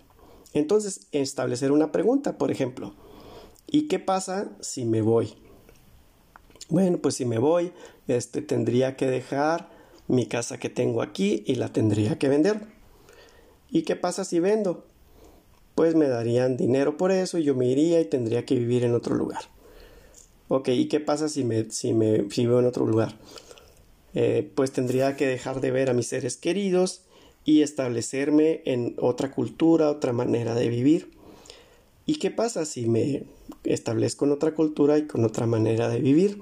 Entonces, 0.54 1.08
establecer 1.12 1.72
una 1.72 1.92
pregunta, 1.92 2.38
por 2.38 2.52
ejemplo, 2.52 2.96
¿y 3.68 3.88
qué 3.88 4.00
pasa 4.00 4.52
si 4.62 4.86
me 4.86 5.02
voy? 5.02 5.34
Bueno, 6.70 7.00
pues 7.00 7.16
si 7.16 7.26
me 7.26 7.40
voy, 7.40 7.72
este 8.08 8.42
tendría 8.42 8.96
que 8.96 9.08
dejar 9.08 9.75
mi 10.08 10.26
casa 10.26 10.60
que 10.60 10.70
tengo 10.70 11.02
aquí 11.02 11.44
y 11.46 11.56
la 11.56 11.72
tendría 11.74 12.18
que 12.18 12.30
vender. 12.30 12.62
¿Y 13.70 13.84
qué 13.84 13.96
pasa 13.96 14.24
si 14.24 14.40
vendo? 14.40 14.86
Pues 15.74 15.96
me 15.96 16.08
darían 16.08 16.58
dinero 16.58 16.98
por 16.98 17.12
eso 17.12 17.38
y 17.38 17.44
yo 17.44 17.56
me 17.56 17.68
iría 17.68 18.00
y 18.00 18.06
tendría 18.06 18.46
que 18.46 18.56
vivir 18.56 18.84
en 18.84 18.94
otro 18.94 19.16
lugar. 19.16 19.44
Ok, 20.48 20.70
¿y 20.70 20.88
qué 20.88 21.00
pasa 21.00 21.28
si 21.28 21.44
me, 21.44 21.70
si 21.72 21.94
me 21.94 22.20
vivo 22.20 22.60
en 22.60 22.66
otro 22.66 22.86
lugar? 22.86 23.18
Eh, 24.14 24.50
pues 24.56 24.72
tendría 24.72 25.18
que 25.18 25.28
dejar 25.28 25.60
de 25.60 25.72
ver 25.72 25.90
a 25.90 25.94
mis 25.94 26.08
seres 26.08 26.38
queridos 26.38 27.02
y 27.44 27.64
establecerme 27.64 28.62
en 28.66 28.96
otra 29.00 29.32
cultura, 29.32 29.90
otra 29.90 30.14
manera 30.14 30.56
de 30.56 30.70
vivir. 30.70 31.12
¿Y 32.06 32.16
qué 32.16 32.32
pasa 32.32 32.66
si 32.66 32.88
me 32.88 33.24
establezco 33.64 34.26
en 34.26 34.32
otra 34.32 34.54
cultura 34.54 34.98
y 34.98 35.08
con 35.08 35.26
otra 35.26 35.48
manera 35.48 35.90
de 35.90 36.00
vivir? 36.00 36.40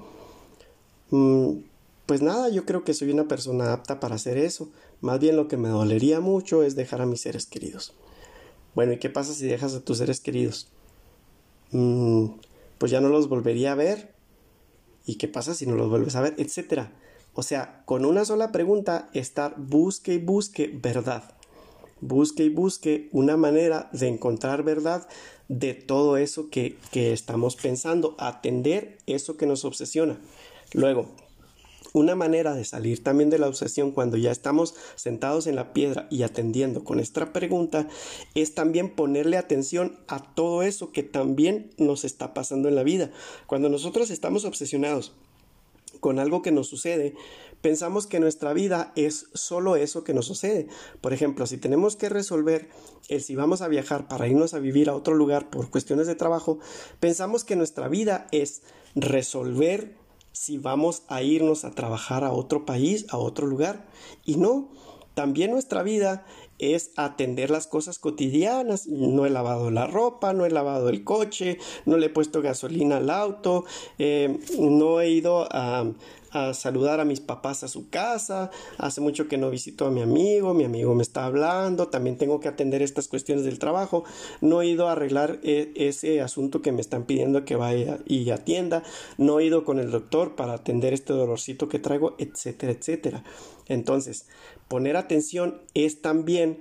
Mm, 1.09 1.59
pues 2.05 2.21
nada, 2.21 2.49
yo 2.49 2.65
creo 2.65 2.83
que 2.83 2.93
soy 2.93 3.11
una 3.11 3.27
persona 3.27 3.71
apta 3.71 3.99
para 3.99 4.15
hacer 4.15 4.37
eso. 4.37 4.69
Más 5.01 5.19
bien 5.19 5.37
lo 5.37 5.47
que 5.47 5.57
me 5.57 5.69
dolería 5.69 6.19
mucho 6.19 6.63
es 6.63 6.75
dejar 6.75 7.01
a 7.01 7.05
mis 7.05 7.21
seres 7.21 7.45
queridos. 7.45 7.93
Bueno, 8.75 8.93
¿y 8.93 8.99
qué 8.99 9.09
pasa 9.09 9.33
si 9.33 9.45
dejas 9.47 9.73
a 9.75 9.81
tus 9.81 9.99
seres 9.99 10.19
queridos? 10.19 10.67
Mm, 11.71 12.27
pues 12.77 12.91
ya 12.91 12.99
no 12.99 13.09
los 13.09 13.29
volvería 13.29 13.71
a 13.71 13.75
ver. 13.75 14.13
¿Y 15.05 15.15
qué 15.15 15.27
pasa 15.27 15.53
si 15.53 15.65
no 15.65 15.75
los 15.75 15.89
vuelves 15.89 16.15
a 16.15 16.21
ver? 16.21 16.33
Etcétera. 16.37 16.91
O 17.33 17.43
sea, 17.43 17.83
con 17.85 18.05
una 18.05 18.25
sola 18.25 18.51
pregunta, 18.51 19.09
estar 19.13 19.55
busque 19.57 20.15
y 20.15 20.17
busque 20.19 20.71
verdad. 20.73 21.23
Busque 22.01 22.43
y 22.43 22.49
busque 22.49 23.09
una 23.11 23.37
manera 23.37 23.89
de 23.93 24.07
encontrar 24.07 24.63
verdad 24.63 25.07
de 25.47 25.73
todo 25.73 26.17
eso 26.17 26.49
que, 26.49 26.77
que 26.91 27.13
estamos 27.13 27.55
pensando, 27.55 28.15
atender 28.19 28.97
eso 29.07 29.37
que 29.37 29.45
nos 29.45 29.65
obsesiona. 29.65 30.19
Luego, 30.73 31.07
una 31.93 32.15
manera 32.15 32.55
de 32.55 32.65
salir 32.65 33.03
también 33.03 33.29
de 33.29 33.37
la 33.37 33.47
obsesión 33.47 33.91
cuando 33.91 34.17
ya 34.17 34.31
estamos 34.31 34.75
sentados 34.95 35.47
en 35.47 35.55
la 35.55 35.73
piedra 35.73 36.07
y 36.09 36.23
atendiendo 36.23 36.83
con 36.83 36.99
esta 36.99 37.31
pregunta 37.31 37.87
es 38.35 38.55
también 38.55 38.89
ponerle 38.89 39.37
atención 39.37 39.99
a 40.07 40.33
todo 40.33 40.63
eso 40.63 40.91
que 40.91 41.03
también 41.03 41.69
nos 41.77 42.03
está 42.03 42.33
pasando 42.33 42.67
en 42.67 42.75
la 42.75 42.83
vida. 42.83 43.11
Cuando 43.45 43.69
nosotros 43.69 44.09
estamos 44.09 44.43
obsesionados 44.43 45.13
con 45.99 46.19
algo 46.19 46.41
que 46.41 46.51
nos 46.51 46.67
sucede, 46.67 47.13
pensamos 47.61 48.07
que 48.07 48.19
nuestra 48.19 48.53
vida 48.53 48.91
es 48.95 49.27
solo 49.33 49.75
eso 49.75 50.03
que 50.03 50.13
nos 50.13 50.25
sucede. 50.25 50.67
Por 50.99 51.13
ejemplo, 51.13 51.45
si 51.45 51.57
tenemos 51.57 51.95
que 51.95 52.09
resolver 52.09 52.69
el 53.07 53.21
si 53.21 53.35
vamos 53.35 53.61
a 53.61 53.67
viajar 53.67 54.07
para 54.07 54.27
irnos 54.27 54.53
a 54.53 54.59
vivir 54.59 54.89
a 54.89 54.95
otro 54.95 55.13
lugar 55.13 55.49
por 55.49 55.69
cuestiones 55.69 56.07
de 56.07 56.15
trabajo, 56.15 56.59
pensamos 56.99 57.43
que 57.43 57.55
nuestra 57.55 57.87
vida 57.87 58.27
es 58.31 58.63
resolver 58.95 60.02
si 60.33 60.57
vamos 60.57 61.03
a 61.07 61.21
irnos 61.21 61.63
a 61.63 61.71
trabajar 61.71 62.25
a 62.25 62.33
otro 62.33 62.65
país, 62.65 63.05
a 63.09 63.17
otro 63.17 63.47
lugar. 63.47 63.87
Y 64.25 64.35
no, 64.35 64.69
también 65.13 65.51
nuestra 65.51 65.83
vida 65.83 66.25
es 66.59 66.91
atender 66.95 67.49
las 67.49 67.67
cosas 67.67 67.99
cotidianas. 67.99 68.87
No 68.87 69.25
he 69.25 69.29
lavado 69.29 69.71
la 69.71 69.87
ropa, 69.87 70.33
no 70.33 70.45
he 70.45 70.49
lavado 70.49 70.89
el 70.89 71.03
coche, 71.03 71.59
no 71.85 71.97
le 71.97 72.07
he 72.07 72.09
puesto 72.09 72.41
gasolina 72.41 72.97
al 72.97 73.09
auto, 73.09 73.65
eh, 73.99 74.39
no 74.59 75.01
he 75.01 75.09
ido 75.09 75.47
a, 75.51 75.91
a 76.33 76.53
saludar 76.53 76.99
a 76.99 77.05
mis 77.05 77.19
papás 77.19 77.63
a 77.63 77.67
su 77.67 77.89
casa, 77.89 78.51
hace 78.77 79.01
mucho 79.01 79.27
que 79.27 79.37
no 79.37 79.49
visito 79.49 79.85
a 79.85 79.91
mi 79.91 80.01
amigo, 80.01 80.53
mi 80.53 80.65
amigo 80.65 80.95
me 80.95 81.03
está 81.03 81.25
hablando, 81.25 81.87
también 81.87 82.17
tengo 82.17 82.39
que 82.39 82.47
atender 82.47 82.81
estas 82.81 83.07
cuestiones 83.07 83.45
del 83.45 83.59
trabajo, 83.59 84.03
no 84.41 84.61
he 84.61 84.67
ido 84.67 84.87
a 84.87 84.93
arreglar 84.93 85.39
e, 85.43 85.71
ese 85.75 86.21
asunto 86.21 86.61
que 86.61 86.71
me 86.71 86.81
están 86.81 87.03
pidiendo 87.03 87.45
que 87.45 87.55
vaya 87.55 87.99
y 88.05 88.29
atienda, 88.31 88.83
no 89.17 89.39
he 89.39 89.45
ido 89.45 89.63
con 89.63 89.79
el 89.79 89.91
doctor 89.91 90.35
para 90.35 90.53
atender 90.53 90.93
este 90.93 91.13
dolorcito 91.13 91.69
que 91.69 91.79
traigo, 91.79 92.15
etcétera, 92.17 92.71
etcétera. 92.71 93.23
Entonces, 93.67 94.25
poner 94.67 94.97
atención 94.97 95.61
es 95.73 96.01
también 96.01 96.59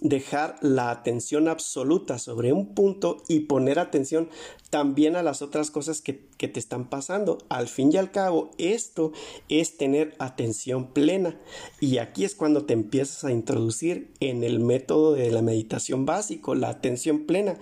dejar 0.00 0.56
la 0.60 0.90
atención 0.90 1.48
absoluta 1.48 2.18
sobre 2.18 2.52
un 2.52 2.74
punto 2.74 3.22
y 3.28 3.40
poner 3.40 3.78
atención 3.78 4.28
también 4.70 5.16
a 5.16 5.22
las 5.22 5.42
otras 5.42 5.70
cosas 5.70 6.02
que, 6.02 6.14
te 6.36 6.58
están 6.58 6.88
pasando. 6.90 7.38
Al 7.48 7.66
fin 7.66 7.90
y 7.92 7.96
al 7.96 8.10
cabo, 8.10 8.50
esto 8.58 9.12
es 9.48 9.76
tener 9.76 10.14
atención 10.18 10.92
plena. 10.92 11.40
Y 11.80 11.98
aquí 11.98 12.24
es 12.24 12.34
cuando 12.34 12.66
te 12.66 12.74
empiezas 12.74 13.24
a 13.24 13.32
introducir 13.32 14.12
en 14.20 14.44
el 14.44 14.60
método 14.60 15.14
de 15.14 15.30
la 15.30 15.42
meditación 15.42 16.04
básico, 16.04 16.54
la 16.54 16.68
atención 16.68 17.26
plena. 17.26 17.58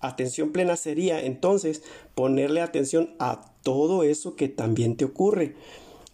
Atención 0.00 0.52
plena 0.52 0.76
sería 0.76 1.20
entonces 1.24 1.82
ponerle 2.14 2.60
atención 2.60 3.14
a 3.18 3.52
todo 3.62 4.02
eso 4.02 4.36
que 4.36 4.48
también 4.48 4.96
te 4.96 5.04
ocurre 5.04 5.56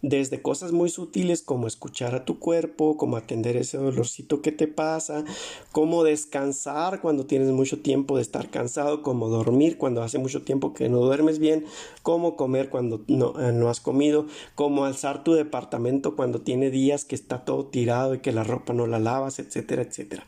desde 0.07 0.39
cosas 0.39 0.71
muy 0.71 0.89
sutiles 0.89 1.41
como 1.41 1.65
escuchar 1.65 2.13
a 2.13 2.25
tu 2.25 2.37
cuerpo, 2.37 2.95
como 2.95 3.17
atender 3.17 3.57
ese 3.57 3.77
dolorcito 3.77 4.43
que 4.43 4.51
te 4.51 4.67
pasa, 4.67 5.25
como 5.71 6.03
descansar 6.03 7.01
cuando 7.01 7.25
tienes 7.25 7.49
mucho 7.49 7.79
tiempo 7.79 8.17
de 8.17 8.21
estar 8.21 8.51
cansado, 8.51 9.01
como 9.01 9.29
dormir 9.29 9.79
cuando 9.79 10.03
hace 10.03 10.19
mucho 10.19 10.43
tiempo 10.43 10.75
que 10.75 10.89
no 10.89 10.99
duermes 10.99 11.39
bien, 11.39 11.65
como 12.03 12.35
comer 12.35 12.69
cuando 12.69 13.01
no, 13.07 13.39
eh, 13.39 13.51
no 13.51 13.67
has 13.67 13.79
comido, 13.79 14.27
como 14.53 14.85
alzar 14.85 15.23
tu 15.23 15.33
departamento 15.33 16.15
cuando 16.15 16.41
tiene 16.41 16.69
días 16.69 17.03
que 17.03 17.15
está 17.15 17.43
todo 17.43 17.65
tirado 17.65 18.13
y 18.13 18.19
que 18.19 18.31
la 18.31 18.43
ropa 18.43 18.73
no 18.73 18.85
la 18.85 18.99
lavas, 18.99 19.39
etcétera, 19.39 19.81
etcétera. 19.81 20.27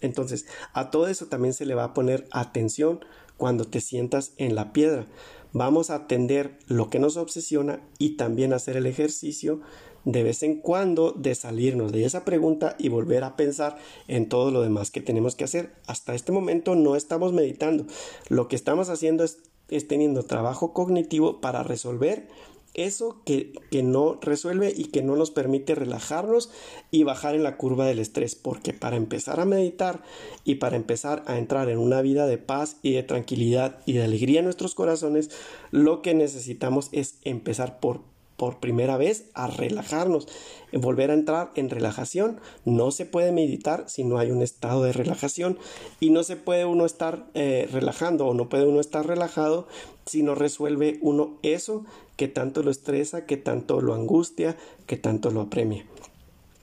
Entonces, 0.00 0.46
a 0.72 0.90
todo 0.90 1.08
eso 1.08 1.26
también 1.26 1.52
se 1.52 1.66
le 1.66 1.74
va 1.74 1.84
a 1.84 1.92
poner 1.92 2.26
atención 2.30 3.00
cuando 3.36 3.66
te 3.66 3.82
sientas 3.82 4.32
en 4.38 4.54
la 4.54 4.72
piedra 4.72 5.06
vamos 5.52 5.90
a 5.90 5.96
atender 5.96 6.58
lo 6.66 6.90
que 6.90 6.98
nos 6.98 7.16
obsesiona 7.16 7.80
y 7.98 8.16
también 8.16 8.52
hacer 8.52 8.76
el 8.76 8.86
ejercicio 8.86 9.60
de 10.04 10.22
vez 10.22 10.42
en 10.42 10.56
cuando 10.56 11.12
de 11.12 11.34
salirnos 11.34 11.92
de 11.92 12.04
esa 12.04 12.24
pregunta 12.24 12.76
y 12.78 12.88
volver 12.88 13.24
a 13.24 13.36
pensar 13.36 13.76
en 14.08 14.28
todo 14.28 14.50
lo 14.50 14.62
demás 14.62 14.90
que 14.90 15.00
tenemos 15.00 15.34
que 15.34 15.44
hacer. 15.44 15.74
Hasta 15.86 16.14
este 16.14 16.32
momento 16.32 16.74
no 16.74 16.96
estamos 16.96 17.32
meditando. 17.32 17.84
Lo 18.28 18.48
que 18.48 18.56
estamos 18.56 18.88
haciendo 18.88 19.24
es, 19.24 19.38
es 19.68 19.88
teniendo 19.88 20.22
trabajo 20.22 20.72
cognitivo 20.72 21.40
para 21.40 21.62
resolver 21.62 22.28
eso 22.74 23.20
que, 23.24 23.52
no 23.82 24.18
resuelve 24.20 24.72
y 24.76 24.86
que 24.86 25.02
no 25.02 25.16
nos 25.16 25.30
permite 25.30 25.74
relajarnos 25.74 26.50
y 26.90 27.02
bajar 27.04 27.34
en 27.34 27.42
la 27.42 27.56
curva 27.56 27.86
del 27.86 27.98
estrés, 27.98 28.34
porque 28.34 28.72
para 28.72 28.96
empezar 28.96 29.40
a 29.40 29.44
meditar 29.44 30.02
y 30.44 30.56
para 30.56 30.76
empezar 30.76 31.22
a 31.26 31.38
entrar 31.38 31.68
en 31.68 31.78
una 31.78 32.02
vida 32.02 32.26
de 32.26 32.38
paz 32.38 32.76
y 32.82 32.92
de 32.92 33.02
tranquilidad 33.02 33.80
y 33.86 33.94
de 33.94 34.04
alegría 34.04 34.40
en 34.40 34.44
nuestros 34.44 34.74
corazones, 34.74 35.30
lo 35.70 36.02
que 36.02 36.14
necesitamos 36.14 36.88
es 36.92 37.16
empezar 37.24 37.80
por 37.80 38.09
por 38.40 38.58
primera 38.58 38.96
vez 38.96 39.26
a 39.34 39.48
relajarnos, 39.48 40.26
volver 40.72 41.10
a 41.10 41.14
entrar 41.14 41.50
en 41.56 41.68
relajación. 41.68 42.40
No 42.64 42.90
se 42.90 43.04
puede 43.04 43.32
meditar 43.32 43.84
si 43.86 44.02
no 44.02 44.16
hay 44.16 44.30
un 44.30 44.40
estado 44.40 44.82
de 44.82 44.94
relajación 44.94 45.58
y 46.00 46.08
no 46.08 46.22
se 46.22 46.36
puede 46.36 46.64
uno 46.64 46.86
estar 46.86 47.26
eh, 47.34 47.68
relajando 47.70 48.26
o 48.26 48.32
no 48.32 48.48
puede 48.48 48.64
uno 48.64 48.80
estar 48.80 49.06
relajado 49.06 49.68
si 50.06 50.22
no 50.22 50.34
resuelve 50.34 50.98
uno 51.02 51.36
eso 51.42 51.84
que 52.16 52.28
tanto 52.28 52.62
lo 52.62 52.70
estresa, 52.70 53.26
que 53.26 53.36
tanto 53.36 53.82
lo 53.82 53.92
angustia, 53.92 54.56
que 54.86 54.96
tanto 54.96 55.30
lo 55.30 55.42
apremia. 55.42 55.84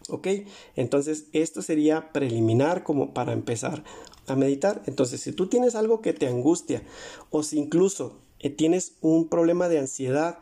¿Ok? 0.09 0.29
Entonces 0.75 1.25
esto 1.31 1.61
sería 1.61 2.11
preliminar 2.11 2.81
como 2.81 3.13
para 3.13 3.33
empezar 3.33 3.83
a 4.25 4.35
meditar. 4.35 4.81
Entonces 4.87 5.21
si 5.21 5.31
tú 5.31 5.45
tienes 5.45 5.75
algo 5.75 6.01
que 6.01 6.13
te 6.13 6.25
angustia 6.25 6.81
o 7.29 7.43
si 7.43 7.59
incluso 7.59 8.17
eh, 8.39 8.49
tienes 8.49 8.93
un 9.01 9.27
problema 9.27 9.69
de 9.69 9.77
ansiedad, 9.77 10.39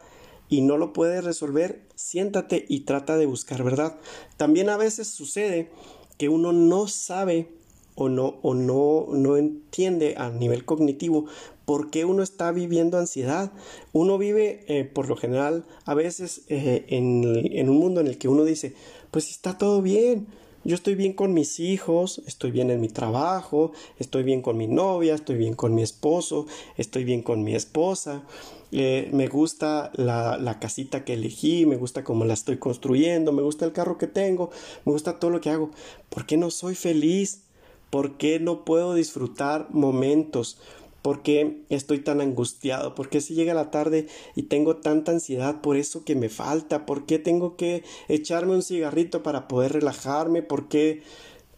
y 0.49 0.62
no 0.62 0.77
lo 0.77 0.93
puedes 0.93 1.23
resolver, 1.23 1.81
siéntate 1.95 2.65
y 2.67 2.81
trata 2.81 3.17
de 3.17 3.25
buscar 3.25 3.63
verdad. 3.63 3.97
También 4.38 4.69
a 4.69 4.77
veces 4.77 5.08
sucede 5.08 5.69
que 6.17 6.29
uno 6.29 6.53
no 6.53 6.88
sabe 6.88 7.49
o 7.95 8.10
no, 8.10 8.39
o 8.41 8.53
no, 8.53 9.08
no 9.10 9.38
entiende 9.38 10.15
a 10.17 10.29
nivel 10.29 10.65
cognitivo 10.65 11.25
por 11.65 11.89
qué 11.89 12.05
uno 12.05 12.23
está 12.23 12.51
viviendo 12.51 12.97
ansiedad. 12.97 13.51
Uno 13.93 14.17
vive, 14.17 14.63
eh, 14.67 14.86
por 14.86 15.08
lo 15.08 15.15
general, 15.15 15.65
a 15.86 15.93
veces 15.95 16.43
eh, 16.49 16.86
en, 16.89 17.23
en 17.25 17.69
un 17.69 17.77
mundo 17.77 18.01
en 18.01 18.08
el 18.08 18.17
que 18.17 18.27
uno 18.27 18.43
dice, 18.43 18.73
pues 19.12 19.29
está 19.29 19.58
todo 19.58 19.81
bien, 19.81 20.27
yo 20.65 20.73
estoy 20.73 20.95
bien 20.95 21.13
con 21.13 21.34
mis 21.34 21.60
hijos, 21.60 22.21
estoy 22.25 22.49
bien 22.49 22.71
en 22.71 22.82
mi 22.82 22.89
trabajo, 22.89 23.71
estoy 23.99 24.23
bien 24.23 24.41
con 24.41 24.58
mi 24.58 24.67
novia, 24.67 25.13
estoy 25.13 25.38
bien 25.38 25.54
con 25.54 25.75
mi 25.75 25.84
esposo, 25.84 26.47
estoy 26.75 27.04
bien 27.04 27.21
con 27.21 27.43
mi 27.43 27.54
esposa, 27.54 28.23
eh, 28.71 29.08
me 29.13 29.28
gusta 29.28 29.91
la, 29.93 30.38
la, 30.38 30.60
casita 30.60 31.06
que 31.06 31.13
elegí, 31.13 31.67
me 31.67 31.75
gusta 31.78 32.04
cómo 32.04 32.25
la 32.25 32.34
estoy 32.34 32.58
construyendo, 32.58 33.32
me 33.32 33.43
gusta 33.43 33.63
el 33.63 33.73
carro 33.73 33.99
que 33.99 34.08
tengo, 34.08 34.49
me 34.86 34.91
gusta 34.91 35.19
todo 35.19 35.30
lo 35.30 35.39
que 35.39 35.51
hago. 35.51 35.69
¿Por 36.10 36.25
qué 36.25 36.36
no 36.36 36.49
soy 36.49 36.73
feliz? 36.73 37.43
¿Por 37.91 38.17
qué 38.17 38.39
no 38.39 38.65
puedo 38.65 38.95
disfrutar 38.95 39.67
momentos? 39.69 40.58
¿Por 41.06 41.22
qué 41.22 41.62
estoy 41.70 42.00
tan 42.00 42.20
angustiado? 42.20 42.96
¿Por 42.96 43.10
qué 43.10 43.22
si 43.22 43.36
llega 43.36 43.54
la 43.54 43.70
tarde 43.70 44.08
y 44.36 44.41
tengo 44.41 44.78
tanta 44.78 45.12
ansiedad 45.12 45.62
por 45.62 45.78
eso 45.78 46.04
que 46.04 46.15
me 46.15 46.30
falta? 46.30 46.88
¿Por 46.88 47.06
qué 47.06 47.20
tengo 47.20 47.58
que 47.58 47.84
echarme 48.08 48.56
un 48.56 48.63
cigarrito 48.63 49.22
para 49.22 49.48
poder 49.48 49.74
relajarme? 49.74 50.41
¿Por 50.41 50.68
qué 50.68 51.04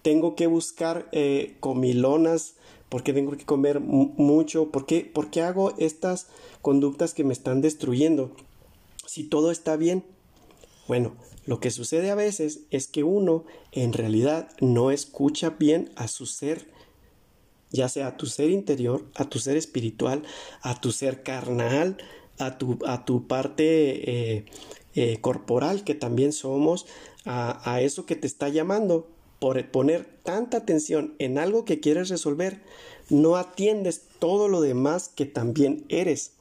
tengo 0.01 0.35
que 0.35 0.47
buscar 0.47 1.07
eh, 1.13 1.55
comilonas 1.61 2.55
¿Por 2.89 3.03
qué 3.03 3.13
tengo 3.13 3.37
que 3.37 3.45
comer 3.45 3.79
mucho? 3.79 4.69
¿Por 4.69 4.85
qué, 4.85 5.05
¿Por 5.05 5.29
qué 5.29 5.43
hago 5.43 5.73
estas 5.77 6.27
conductas 6.61 7.13
que 7.13 7.23
me 7.23 7.31
están 7.31 7.61
destruyendo? 7.61 8.35
Si 9.05 9.23
todo 9.23 9.51
está 9.51 9.77
bien. 9.77 10.03
Bueno, 10.89 11.15
lo 11.45 11.61
que 11.61 11.71
sucede 11.71 12.11
a 12.11 12.15
veces 12.15 12.63
es 12.69 12.87
que 12.87 13.05
uno 13.05 13.45
en 13.71 13.93
realidad 13.93 14.49
no 14.59 14.91
escucha 14.91 15.51
bien 15.51 15.89
a 15.95 16.09
su 16.09 16.25
ser, 16.25 16.67
ya 17.71 17.89
sea 17.89 18.07
a 18.07 18.17
tu 18.17 18.25
ser 18.25 18.49
interior, 18.49 19.05
a 19.15 19.25
tu 19.25 19.39
ser 19.39 19.57
espiritual, 19.57 20.23
a 20.61 20.79
tu 20.79 20.91
ser 20.91 21.23
carnal, 21.23 21.97
a 22.39 22.57
tu, 22.57 22.79
a 22.85 23.05
tu 23.05 23.27
parte 23.27 24.35
eh, 24.35 24.45
eh, 24.95 25.17
corporal 25.21 25.83
que 25.83 25.95
también 25.95 26.31
somos, 26.31 26.85
a, 27.25 27.71
a 27.71 27.81
eso 27.81 28.05
que 28.05 28.15
te 28.15 28.27
está 28.27 28.49
llamando. 28.49 29.07
Por 29.39 29.63
poner 29.69 30.05
tanta 30.23 30.57
atención 30.57 31.13
en 31.19 31.37
algo 31.37 31.63
que 31.63 31.79
quieres 31.79 32.09
resolver, 32.09 32.63
no 33.09 33.35
atiendes 33.35 34.01
todo 34.17 34.47
lo 34.47 34.61
demás 34.61 35.09
que 35.09 35.27
también 35.27 35.85
eres. 35.89 36.31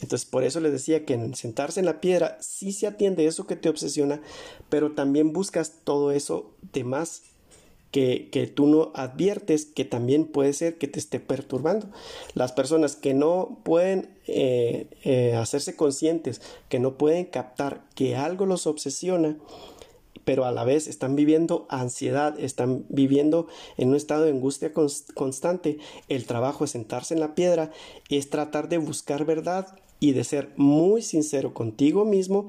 Entonces, 0.00 0.28
por 0.28 0.44
eso 0.44 0.60
les 0.60 0.72
decía 0.72 1.04
que 1.04 1.14
en 1.14 1.34
sentarse 1.34 1.80
en 1.80 1.86
la 1.86 2.00
piedra 2.00 2.38
sí 2.40 2.72
se 2.72 2.86
atiende 2.86 3.26
eso 3.26 3.46
que 3.46 3.56
te 3.56 3.68
obsesiona, 3.68 4.20
pero 4.68 4.92
también 4.92 5.32
buscas 5.32 5.72
todo 5.84 6.12
eso 6.12 6.54
demás 6.72 7.22
que, 7.90 8.28
que, 8.30 8.46
tú 8.46 8.66
no 8.66 8.92
adviertes 8.94 9.64
que 9.64 9.84
también 9.84 10.26
puede 10.26 10.52
ser 10.52 10.78
que 10.78 10.88
te 10.88 10.98
esté 10.98 11.20
perturbando. 11.20 11.88
Las 12.34 12.52
personas 12.52 12.96
que 12.96 13.14
no 13.14 13.60
pueden 13.62 14.10
eh, 14.26 14.88
eh, 15.04 15.34
hacerse 15.34 15.74
conscientes, 15.74 16.42
que 16.68 16.78
no 16.78 16.98
pueden 16.98 17.24
captar 17.24 17.84
que 17.94 18.14
algo 18.14 18.44
los 18.44 18.66
obsesiona, 18.66 19.38
pero 20.28 20.44
a 20.44 20.52
la 20.52 20.64
vez 20.64 20.88
están 20.88 21.16
viviendo 21.16 21.66
ansiedad, 21.70 22.38
están 22.38 22.84
viviendo 22.90 23.46
en 23.78 23.88
un 23.88 23.96
estado 23.96 24.24
de 24.24 24.32
angustia 24.32 24.74
constante. 25.14 25.78
El 26.08 26.26
trabajo 26.26 26.64
es 26.64 26.72
sentarse 26.72 27.14
en 27.14 27.20
la 27.20 27.34
piedra, 27.34 27.70
es 28.10 28.28
tratar 28.28 28.68
de 28.68 28.76
buscar 28.76 29.24
verdad 29.24 29.78
y 30.00 30.12
de 30.12 30.24
ser 30.24 30.52
muy 30.56 31.00
sincero 31.00 31.54
contigo 31.54 32.04
mismo 32.04 32.48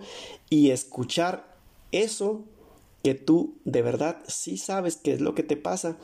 y 0.50 0.72
escuchar 0.72 1.56
eso 1.94 2.42
que 3.04 3.16
tú 3.16 3.56
de 3.64 3.82
verdad 3.82 4.18
sí 4.28 4.58
sabes 4.58 4.98
qué 4.98 5.14
es 5.14 5.22
lo 5.22 5.34
que 5.36 5.44
te 5.44 5.56
pasa, 5.56 5.98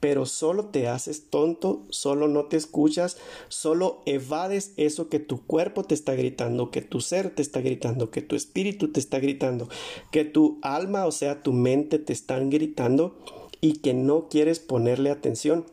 pero 0.00 0.26
solo 0.26 0.66
te 0.66 0.88
haces 0.88 1.30
tonto, 1.30 1.84
solo 1.90 2.28
no 2.28 2.44
te 2.44 2.56
escuchas, 2.56 3.16
solo 3.48 4.02
evades 4.04 4.72
eso 4.76 5.08
que 5.08 5.18
tu 5.18 5.46
cuerpo 5.46 5.84
te 5.84 5.94
está 5.94 6.14
gritando, 6.14 6.70
que 6.70 6.82
tu 6.82 7.00
ser 7.00 7.30
te 7.30 7.42
está 7.42 7.60
gritando, 7.60 8.10
que 8.10 8.22
tu 8.22 8.36
espíritu 8.36 8.92
te 8.92 9.00
está 9.00 9.18
gritando, 9.18 9.68
que 10.10 10.24
tu 10.24 10.58
alma, 10.62 11.06
o 11.06 11.12
sea, 11.12 11.42
tu 11.42 11.52
mente 11.52 11.98
te 11.98 12.12
están 12.12 12.50
gritando 12.50 13.16
y 13.60 13.74
que 13.78 13.94
no 13.94 14.28
quieres 14.28 14.58
ponerle 14.58 15.10
atención. 15.10 15.64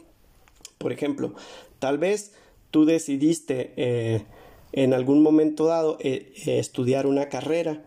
Por 0.78 0.94
ejemplo, 0.94 1.34
tal 1.80 1.98
vez 1.98 2.32
tú 2.72 2.86
decidiste 2.86 3.74
eh, 3.76 4.24
en 4.72 4.94
algún 4.94 5.22
momento 5.22 5.65
dado 5.65 5.98
eh, 6.00 6.32
eh, 6.46 6.60
estudiar 6.60 7.06
una 7.06 7.28
carrera 7.28 7.84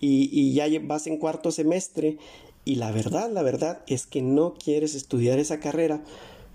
y, 0.00 0.52
ya 0.52 0.66
vas 0.82 1.06
en 1.06 1.18
cuarto 1.18 1.50
semestre 1.50 2.18
y 2.64 2.76
la 2.76 2.92
verdad, 2.92 3.30
la 3.30 3.42
verdad 3.42 3.82
es 3.86 4.06
que 4.06 4.22
no 4.22 4.54
quieres 4.54 4.94
estudiar 4.94 5.38
esa 5.38 5.60
carrera, 5.60 6.02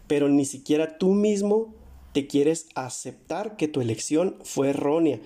pero 0.07 0.29
ni 0.29 0.45
siquiera 0.45 0.97
tú 0.97 1.13
mismo 1.13 1.73
te 2.13 2.27
quieres 2.27 2.67
aceptar 2.75 3.57
que 3.57 3.67
tu 3.67 3.81
elección 3.81 4.37
fue 4.43 4.69
errónea, 4.69 5.19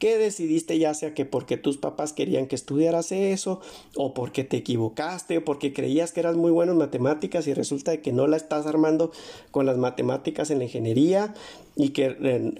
que 0.00 0.16
decidiste 0.16 0.78
ya 0.78 0.94
sea 0.94 1.12
que 1.14 1.26
porque 1.26 1.58
tus 1.58 1.76
papás 1.76 2.14
querían 2.14 2.46
que 2.46 2.56
estudiaras 2.56 3.12
eso, 3.12 3.60
o 3.94 4.14
porque 4.14 4.44
te 4.44 4.56
equivocaste, 4.56 5.38
o 5.38 5.44
porque 5.44 5.74
creías 5.74 6.10
que 6.10 6.20
eras 6.20 6.36
muy 6.36 6.50
bueno 6.50 6.72
en 6.72 6.78
matemáticas 6.78 7.46
y 7.46 7.52
resulta 7.52 7.98
que 7.98 8.10
no 8.10 8.26
la 8.26 8.38
estás 8.38 8.66
armando 8.66 9.12
con 9.50 9.66
las 9.66 9.76
matemáticas 9.76 10.50
en 10.50 10.58
la 10.58 10.64
ingeniería 10.64 11.34
y 11.76 11.90
que 11.90 12.54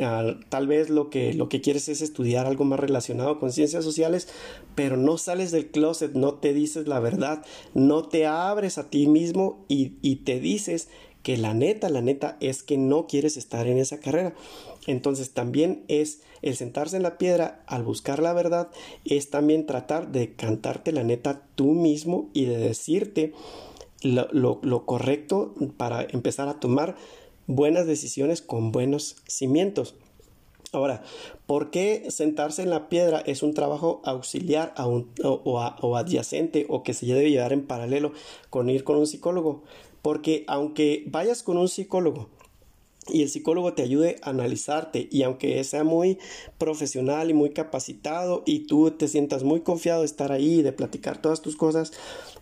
tal 0.50 0.66
vez 0.66 0.90
lo 0.90 1.08
que, 1.08 1.32
lo 1.32 1.48
que 1.48 1.62
quieres 1.62 1.88
es 1.88 2.02
estudiar 2.02 2.46
algo 2.46 2.64
más 2.64 2.78
relacionado 2.78 3.40
con 3.40 3.52
ciencias 3.52 3.84
sociales, 3.84 4.28
pero 4.74 4.98
no 4.98 5.16
sales 5.16 5.50
del 5.50 5.70
closet, 5.70 6.12
no 6.12 6.34
te 6.34 6.52
dices 6.52 6.86
la 6.86 7.00
verdad, 7.00 7.42
no 7.72 8.06
te 8.06 8.26
abres 8.26 8.76
a 8.76 8.90
ti 8.90 9.06
mismo 9.06 9.64
y, 9.66 9.94
y 10.02 10.16
te 10.16 10.40
dices 10.40 10.88
que 11.22 11.38
la 11.38 11.54
neta, 11.54 11.88
la 11.88 12.02
neta 12.02 12.36
es 12.40 12.62
que 12.62 12.78
no 12.78 13.06
quieres 13.06 13.36
estar 13.36 13.66
en 13.66 13.78
esa 13.78 13.98
carrera. 13.98 14.34
Entonces 14.86 15.32
también 15.32 15.84
es 15.88 16.22
el 16.42 16.56
sentarse 16.56 16.96
en 16.96 17.02
la 17.02 17.18
piedra 17.18 17.62
al 17.66 17.82
buscar 17.82 18.20
la 18.20 18.32
verdad, 18.32 18.70
es 19.04 19.30
también 19.30 19.66
tratar 19.66 20.10
de 20.10 20.34
cantarte 20.34 20.92
la 20.92 21.02
neta 21.02 21.42
tú 21.54 21.72
mismo 21.72 22.30
y 22.32 22.46
de 22.46 22.56
decirte 22.56 23.32
lo, 24.02 24.60
lo, 24.62 24.86
correcto 24.86 25.54
para 25.76 26.02
empezar 26.02 26.48
a 26.48 26.58
tomar 26.58 26.96
buenas 27.46 27.86
decisiones 27.86 28.40
con 28.40 28.72
buenos 28.72 29.16
cimientos. 29.26 29.94
Ahora, 30.72 31.02
¿por 31.46 31.70
qué 31.70 32.06
sentarse 32.10 32.62
en 32.62 32.70
la 32.70 32.88
piedra 32.88 33.20
es 33.26 33.42
un 33.42 33.54
trabajo 33.54 34.00
auxiliar 34.04 34.72
a 34.76 34.86
un, 34.86 35.10
o, 35.24 35.42
o, 35.44 35.96
adyacente 35.96 36.64
o 36.68 36.84
que 36.84 36.94
se 36.94 37.06
debe 37.06 37.30
llevar 37.30 37.52
en 37.52 37.66
paralelo 37.66 38.12
con 38.50 38.70
ir 38.70 38.84
con 38.84 38.96
un 38.96 39.06
psicólogo? 39.06 39.64
Porque 40.00 40.44
aunque 40.46 41.04
vayas 41.08 41.42
con 41.42 41.58
un 41.58 41.68
psicólogo 41.68 42.28
y 43.12 43.22
el 43.22 43.30
psicólogo 43.30 43.74
te 43.74 43.82
ayude 43.82 44.16
a 44.22 44.30
analizarte. 44.30 45.08
Y 45.10 45.22
aunque 45.22 45.62
sea 45.64 45.84
muy 45.84 46.18
profesional 46.58 47.30
y 47.30 47.34
muy 47.34 47.50
capacitado 47.50 48.42
y 48.46 48.66
tú 48.66 48.90
te 48.92 49.08
sientas 49.08 49.42
muy 49.42 49.60
confiado 49.60 50.00
de 50.00 50.06
estar 50.06 50.32
ahí, 50.32 50.62
de 50.62 50.72
platicar 50.72 51.20
todas 51.20 51.42
tus 51.42 51.56
cosas, 51.56 51.92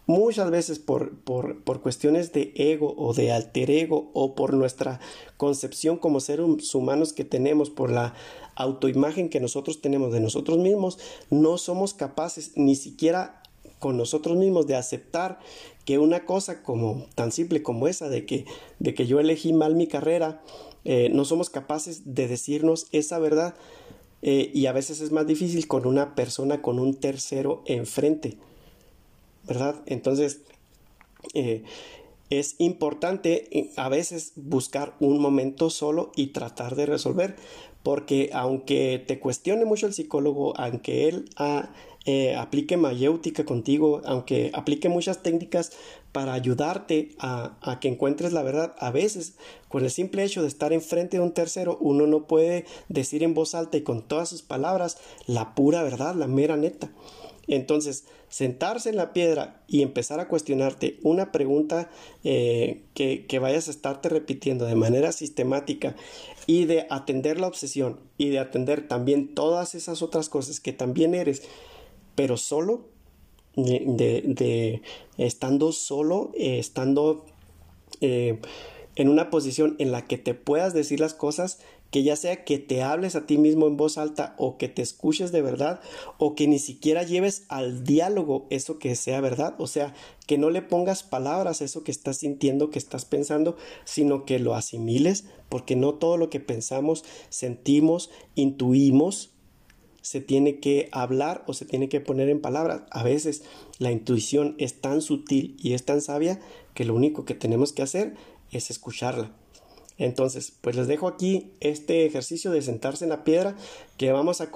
muchas 0.06 0.50
veces 0.50 0.78
por, 0.78 1.18
por, 1.20 1.62
por 1.62 1.82
cuestiones 1.82 2.32
de 2.32 2.52
ego 2.56 2.94
o 2.96 3.12
de 3.14 3.30
alter 3.32 3.70
ego 3.70 4.10
o 4.14 4.34
por 4.34 4.54
nuestra 4.54 5.00
concepción 5.36 5.98
como 5.98 6.20
seres 6.20 6.74
humanos 6.74 7.12
que 7.12 7.24
tenemos, 7.24 7.70
por 7.70 7.90
la 7.90 8.14
autoimagen 8.56 9.28
que 9.28 9.38
nosotros 9.38 9.80
tenemos 9.80 10.12
de 10.12 10.20
nosotros 10.20 10.58
mismos, 10.58 10.98
no 11.30 11.58
somos 11.58 11.94
capaces 11.94 12.52
ni 12.56 12.74
siquiera 12.74 13.37
con 13.78 13.96
nosotros 13.96 14.36
mismos 14.36 14.66
de 14.66 14.76
aceptar 14.76 15.38
que 15.84 15.98
una 15.98 16.24
cosa 16.24 16.62
como 16.62 17.06
tan 17.14 17.32
simple 17.32 17.62
como 17.62 17.88
esa 17.88 18.08
de 18.08 18.26
que, 18.26 18.44
de 18.78 18.94
que 18.94 19.06
yo 19.06 19.20
elegí 19.20 19.52
mal 19.52 19.74
mi 19.74 19.86
carrera, 19.86 20.42
eh, 20.84 21.10
no 21.12 21.24
somos 21.24 21.50
capaces 21.50 22.14
de 22.14 22.28
decirnos 22.28 22.86
esa 22.92 23.18
verdad 23.18 23.54
eh, 24.22 24.50
y 24.52 24.66
a 24.66 24.72
veces 24.72 25.00
es 25.00 25.12
más 25.12 25.26
difícil 25.26 25.66
con 25.68 25.86
una 25.86 26.14
persona, 26.14 26.60
con 26.60 26.78
un 26.78 26.94
tercero 26.94 27.62
enfrente, 27.66 28.36
¿verdad? 29.46 29.76
Entonces, 29.86 30.40
eh, 31.34 31.62
es 32.30 32.56
importante 32.58 33.70
a 33.76 33.88
veces 33.88 34.32
buscar 34.36 34.94
un 35.00 35.20
momento 35.20 35.70
solo 35.70 36.12
y 36.14 36.28
tratar 36.28 36.76
de 36.76 36.86
resolver, 36.86 37.36
porque 37.88 38.28
aunque 38.34 39.02
te 39.06 39.18
cuestione 39.18 39.64
mucho 39.64 39.86
el 39.86 39.94
psicólogo, 39.94 40.54
aunque 40.60 41.08
él 41.08 41.24
ha 41.38 41.70
eh, 42.04 42.36
aplique 42.36 42.76
mayéutica 42.76 43.46
contigo, 43.46 44.02
aunque 44.04 44.50
aplique 44.52 44.90
muchas 44.90 45.22
técnicas 45.22 45.72
para 46.12 46.34
ayudarte 46.34 47.12
a, 47.18 47.56
a, 47.62 47.80
que 47.80 47.88
encuentres 47.88 48.34
la 48.34 48.42
verdad, 48.42 48.74
a 48.78 48.90
veces 48.90 49.36
con 49.68 49.84
el 49.84 49.90
simple 49.90 50.22
hecho 50.22 50.42
de 50.42 50.48
estar 50.48 50.74
enfrente 50.74 51.16
de 51.16 51.22
un 51.22 51.32
tercero, 51.32 51.78
uno 51.80 52.06
no 52.06 52.26
puede 52.26 52.66
decir 52.90 53.22
en 53.22 53.32
voz 53.32 53.54
alta 53.54 53.78
y 53.78 53.82
con 53.84 54.02
todas 54.02 54.28
sus 54.28 54.42
palabras 54.42 54.98
la 55.26 55.54
pura 55.54 55.82
verdad, 55.82 56.14
la 56.14 56.26
mera 56.26 56.58
neta. 56.58 56.90
Entonces, 57.48 58.04
sentarse 58.28 58.90
en 58.90 58.96
la 58.96 59.12
piedra 59.12 59.62
y 59.66 59.82
empezar 59.82 60.20
a 60.20 60.28
cuestionarte 60.28 60.98
una 61.02 61.32
pregunta 61.32 61.90
eh, 62.22 62.82
que, 62.94 63.26
que, 63.26 63.38
vayas 63.38 63.68
a 63.68 63.70
estarte 63.70 64.08
repitiendo 64.08 64.66
de 64.66 64.74
manera 64.74 65.12
sistemática 65.12 65.96
y 66.46 66.66
de 66.66 66.86
atender 66.90 67.40
la 67.40 67.48
obsesión 67.48 67.98
y 68.18 68.28
de 68.28 68.38
atender 68.38 68.86
también 68.86 69.34
todas 69.34 69.74
esas 69.74 70.02
otras 70.02 70.28
cosas 70.28 70.60
que 70.60 70.72
también 70.72 71.14
eres 71.14 71.42
pero 72.18 72.36
solo, 72.36 72.80
de, 73.54 74.82
estando 75.18 75.70
solo, 75.70 76.32
eh, 76.34 76.58
estando 76.58 77.24
eh, 78.00 78.40
en 78.96 79.08
una 79.08 79.30
posición 79.30 79.76
en 79.78 79.92
la 79.92 80.04
que 80.04 80.18
te 80.18 80.34
puedas 80.34 80.74
decir 80.74 80.98
las 80.98 81.14
cosas, 81.14 81.60
que 81.90 82.02
ya 82.02 82.16
sea 82.16 82.44
que 82.44 82.58
te 82.58 82.82
hables 82.82 83.16
a 83.16 83.26
ti 83.26 83.38
mismo 83.38 83.66
en 83.66 83.76
voz 83.76 83.98
alta 83.98 84.34
o 84.38 84.58
que 84.58 84.68
te 84.68 84.82
escuches 84.82 85.32
de 85.32 85.42
verdad 85.42 85.80
o 86.18 86.34
que 86.34 86.46
ni 86.46 86.58
siquiera 86.58 87.02
lleves 87.02 87.44
al 87.48 87.84
diálogo 87.84 88.46
eso 88.50 88.78
que 88.78 88.94
sea 88.94 89.20
verdad, 89.20 89.54
o 89.58 89.66
sea, 89.66 89.94
que 90.26 90.38
no 90.38 90.50
le 90.50 90.62
pongas 90.62 91.02
palabras 91.02 91.60
a 91.60 91.64
eso 91.64 91.84
que 91.84 91.90
estás 91.90 92.18
sintiendo, 92.18 92.70
que 92.70 92.78
estás 92.78 93.04
pensando, 93.04 93.56
sino 93.84 94.24
que 94.24 94.38
lo 94.38 94.54
asimiles, 94.54 95.24
porque 95.48 95.76
no 95.76 95.94
todo 95.94 96.16
lo 96.16 96.28
que 96.28 96.40
pensamos, 96.40 97.04
sentimos, 97.30 98.10
intuimos, 98.34 99.30
se 100.02 100.20
tiene 100.20 100.58
que 100.58 100.88
hablar 100.92 101.44
o 101.46 101.54
se 101.54 101.64
tiene 101.64 101.88
que 101.88 102.00
poner 102.00 102.28
en 102.28 102.40
palabras. 102.40 102.82
A 102.90 103.02
veces 103.02 103.42
la 103.78 103.92
intuición 103.92 104.54
es 104.58 104.80
tan 104.80 105.02
sutil 105.02 105.56
y 105.58 105.74
es 105.74 105.84
tan 105.84 106.00
sabia 106.00 106.40
que 106.74 106.84
lo 106.84 106.94
único 106.94 107.24
que 107.24 107.34
tenemos 107.34 107.72
que 107.72 107.82
hacer 107.82 108.14
es 108.50 108.70
escucharla. 108.70 109.32
Entonces, 109.98 110.52
pues 110.60 110.76
les 110.76 110.86
dejo 110.86 111.08
aquí 111.08 111.50
este 111.60 112.06
ejercicio 112.06 112.50
de 112.50 112.62
sentarse 112.62 113.04
en 113.04 113.10
la 113.10 113.24
piedra 113.24 113.56
que 113.96 114.12
vamos 114.12 114.40
a, 114.40 114.50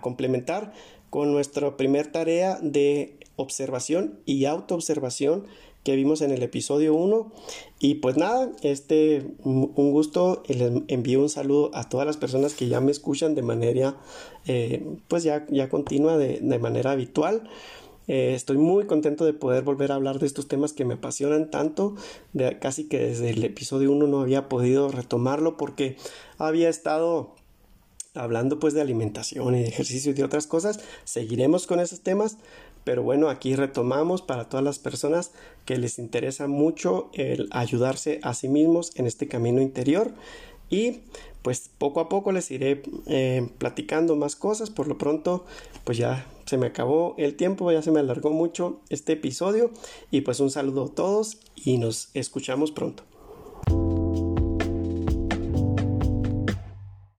complementar 0.00 0.72
con 1.08 1.32
nuestra 1.32 1.76
primer 1.76 2.10
tarea 2.10 2.58
de 2.60 3.16
observación 3.36 4.18
y 4.26 4.44
autoobservación 4.44 5.46
que 5.84 5.96
vimos 5.96 6.22
en 6.22 6.32
el 6.32 6.42
episodio 6.42 6.94
1. 6.94 7.30
Y 7.78 7.96
pues 7.96 8.16
nada, 8.16 8.50
este, 8.62 9.24
un 9.44 9.92
gusto, 9.92 10.42
les 10.48 10.72
envío 10.88 11.20
un 11.20 11.28
saludo 11.28 11.70
a 11.74 11.88
todas 11.88 12.06
las 12.06 12.16
personas 12.16 12.54
que 12.54 12.68
ya 12.68 12.80
me 12.80 12.90
escuchan 12.90 13.34
de 13.34 13.42
manera, 13.42 13.96
eh, 14.46 14.84
pues 15.06 15.22
ya, 15.22 15.46
ya 15.50 15.68
continua, 15.68 16.16
de, 16.16 16.40
de 16.40 16.58
manera 16.58 16.92
habitual. 16.92 17.48
Eh, 18.06 18.34
estoy 18.34 18.58
muy 18.58 18.86
contento 18.86 19.24
de 19.24 19.32
poder 19.32 19.64
volver 19.64 19.92
a 19.92 19.94
hablar 19.94 20.18
de 20.18 20.26
estos 20.26 20.48
temas 20.48 20.72
que 20.72 20.84
me 20.84 20.94
apasionan 20.94 21.50
tanto, 21.50 21.94
de, 22.32 22.58
casi 22.58 22.88
que 22.88 22.98
desde 22.98 23.30
el 23.30 23.44
episodio 23.44 23.92
1 23.92 24.06
no 24.06 24.20
había 24.20 24.48
podido 24.48 24.88
retomarlo 24.90 25.56
porque 25.56 25.96
había 26.38 26.68
estado 26.68 27.34
hablando 28.14 28.58
pues 28.60 28.74
de 28.74 28.80
alimentación 28.80 29.56
y 29.56 29.62
de 29.62 29.68
ejercicio 29.68 30.12
y 30.12 30.14
de 30.14 30.24
otras 30.24 30.46
cosas. 30.46 30.80
Seguiremos 31.04 31.66
con 31.66 31.80
esos 31.80 32.00
temas, 32.00 32.38
pero 32.84 33.02
bueno, 33.02 33.28
aquí 33.28 33.56
retomamos 33.56 34.22
para 34.22 34.48
todas 34.48 34.64
las 34.64 34.78
personas 34.78 35.32
que 35.64 35.78
les 35.78 35.98
interesa 35.98 36.46
mucho 36.46 37.10
el 37.14 37.48
ayudarse 37.50 38.20
a 38.22 38.34
sí 38.34 38.48
mismos 38.48 38.92
en 38.96 39.06
este 39.06 39.26
camino 39.26 39.60
interior 39.60 40.12
y 40.70 41.00
pues 41.42 41.70
poco 41.76 42.00
a 42.00 42.08
poco 42.08 42.32
les 42.32 42.50
iré 42.50 42.82
eh, 43.06 43.48
platicando 43.58 44.16
más 44.16 44.36
cosas. 44.36 44.70
Por 44.70 44.88
lo 44.88 44.96
pronto, 44.96 45.44
pues 45.84 45.98
ya 45.98 46.26
se 46.46 46.56
me 46.56 46.66
acabó 46.66 47.14
el 47.18 47.36
tiempo, 47.36 47.70
ya 47.72 47.82
se 47.82 47.90
me 47.90 48.00
alargó 48.00 48.30
mucho 48.30 48.80
este 48.88 49.14
episodio 49.14 49.70
y 50.10 50.22
pues 50.22 50.40
un 50.40 50.50
saludo 50.50 50.84
a 50.84 50.94
todos 50.94 51.38
y 51.56 51.78
nos 51.78 52.10
escuchamos 52.14 52.70
pronto. 52.70 53.04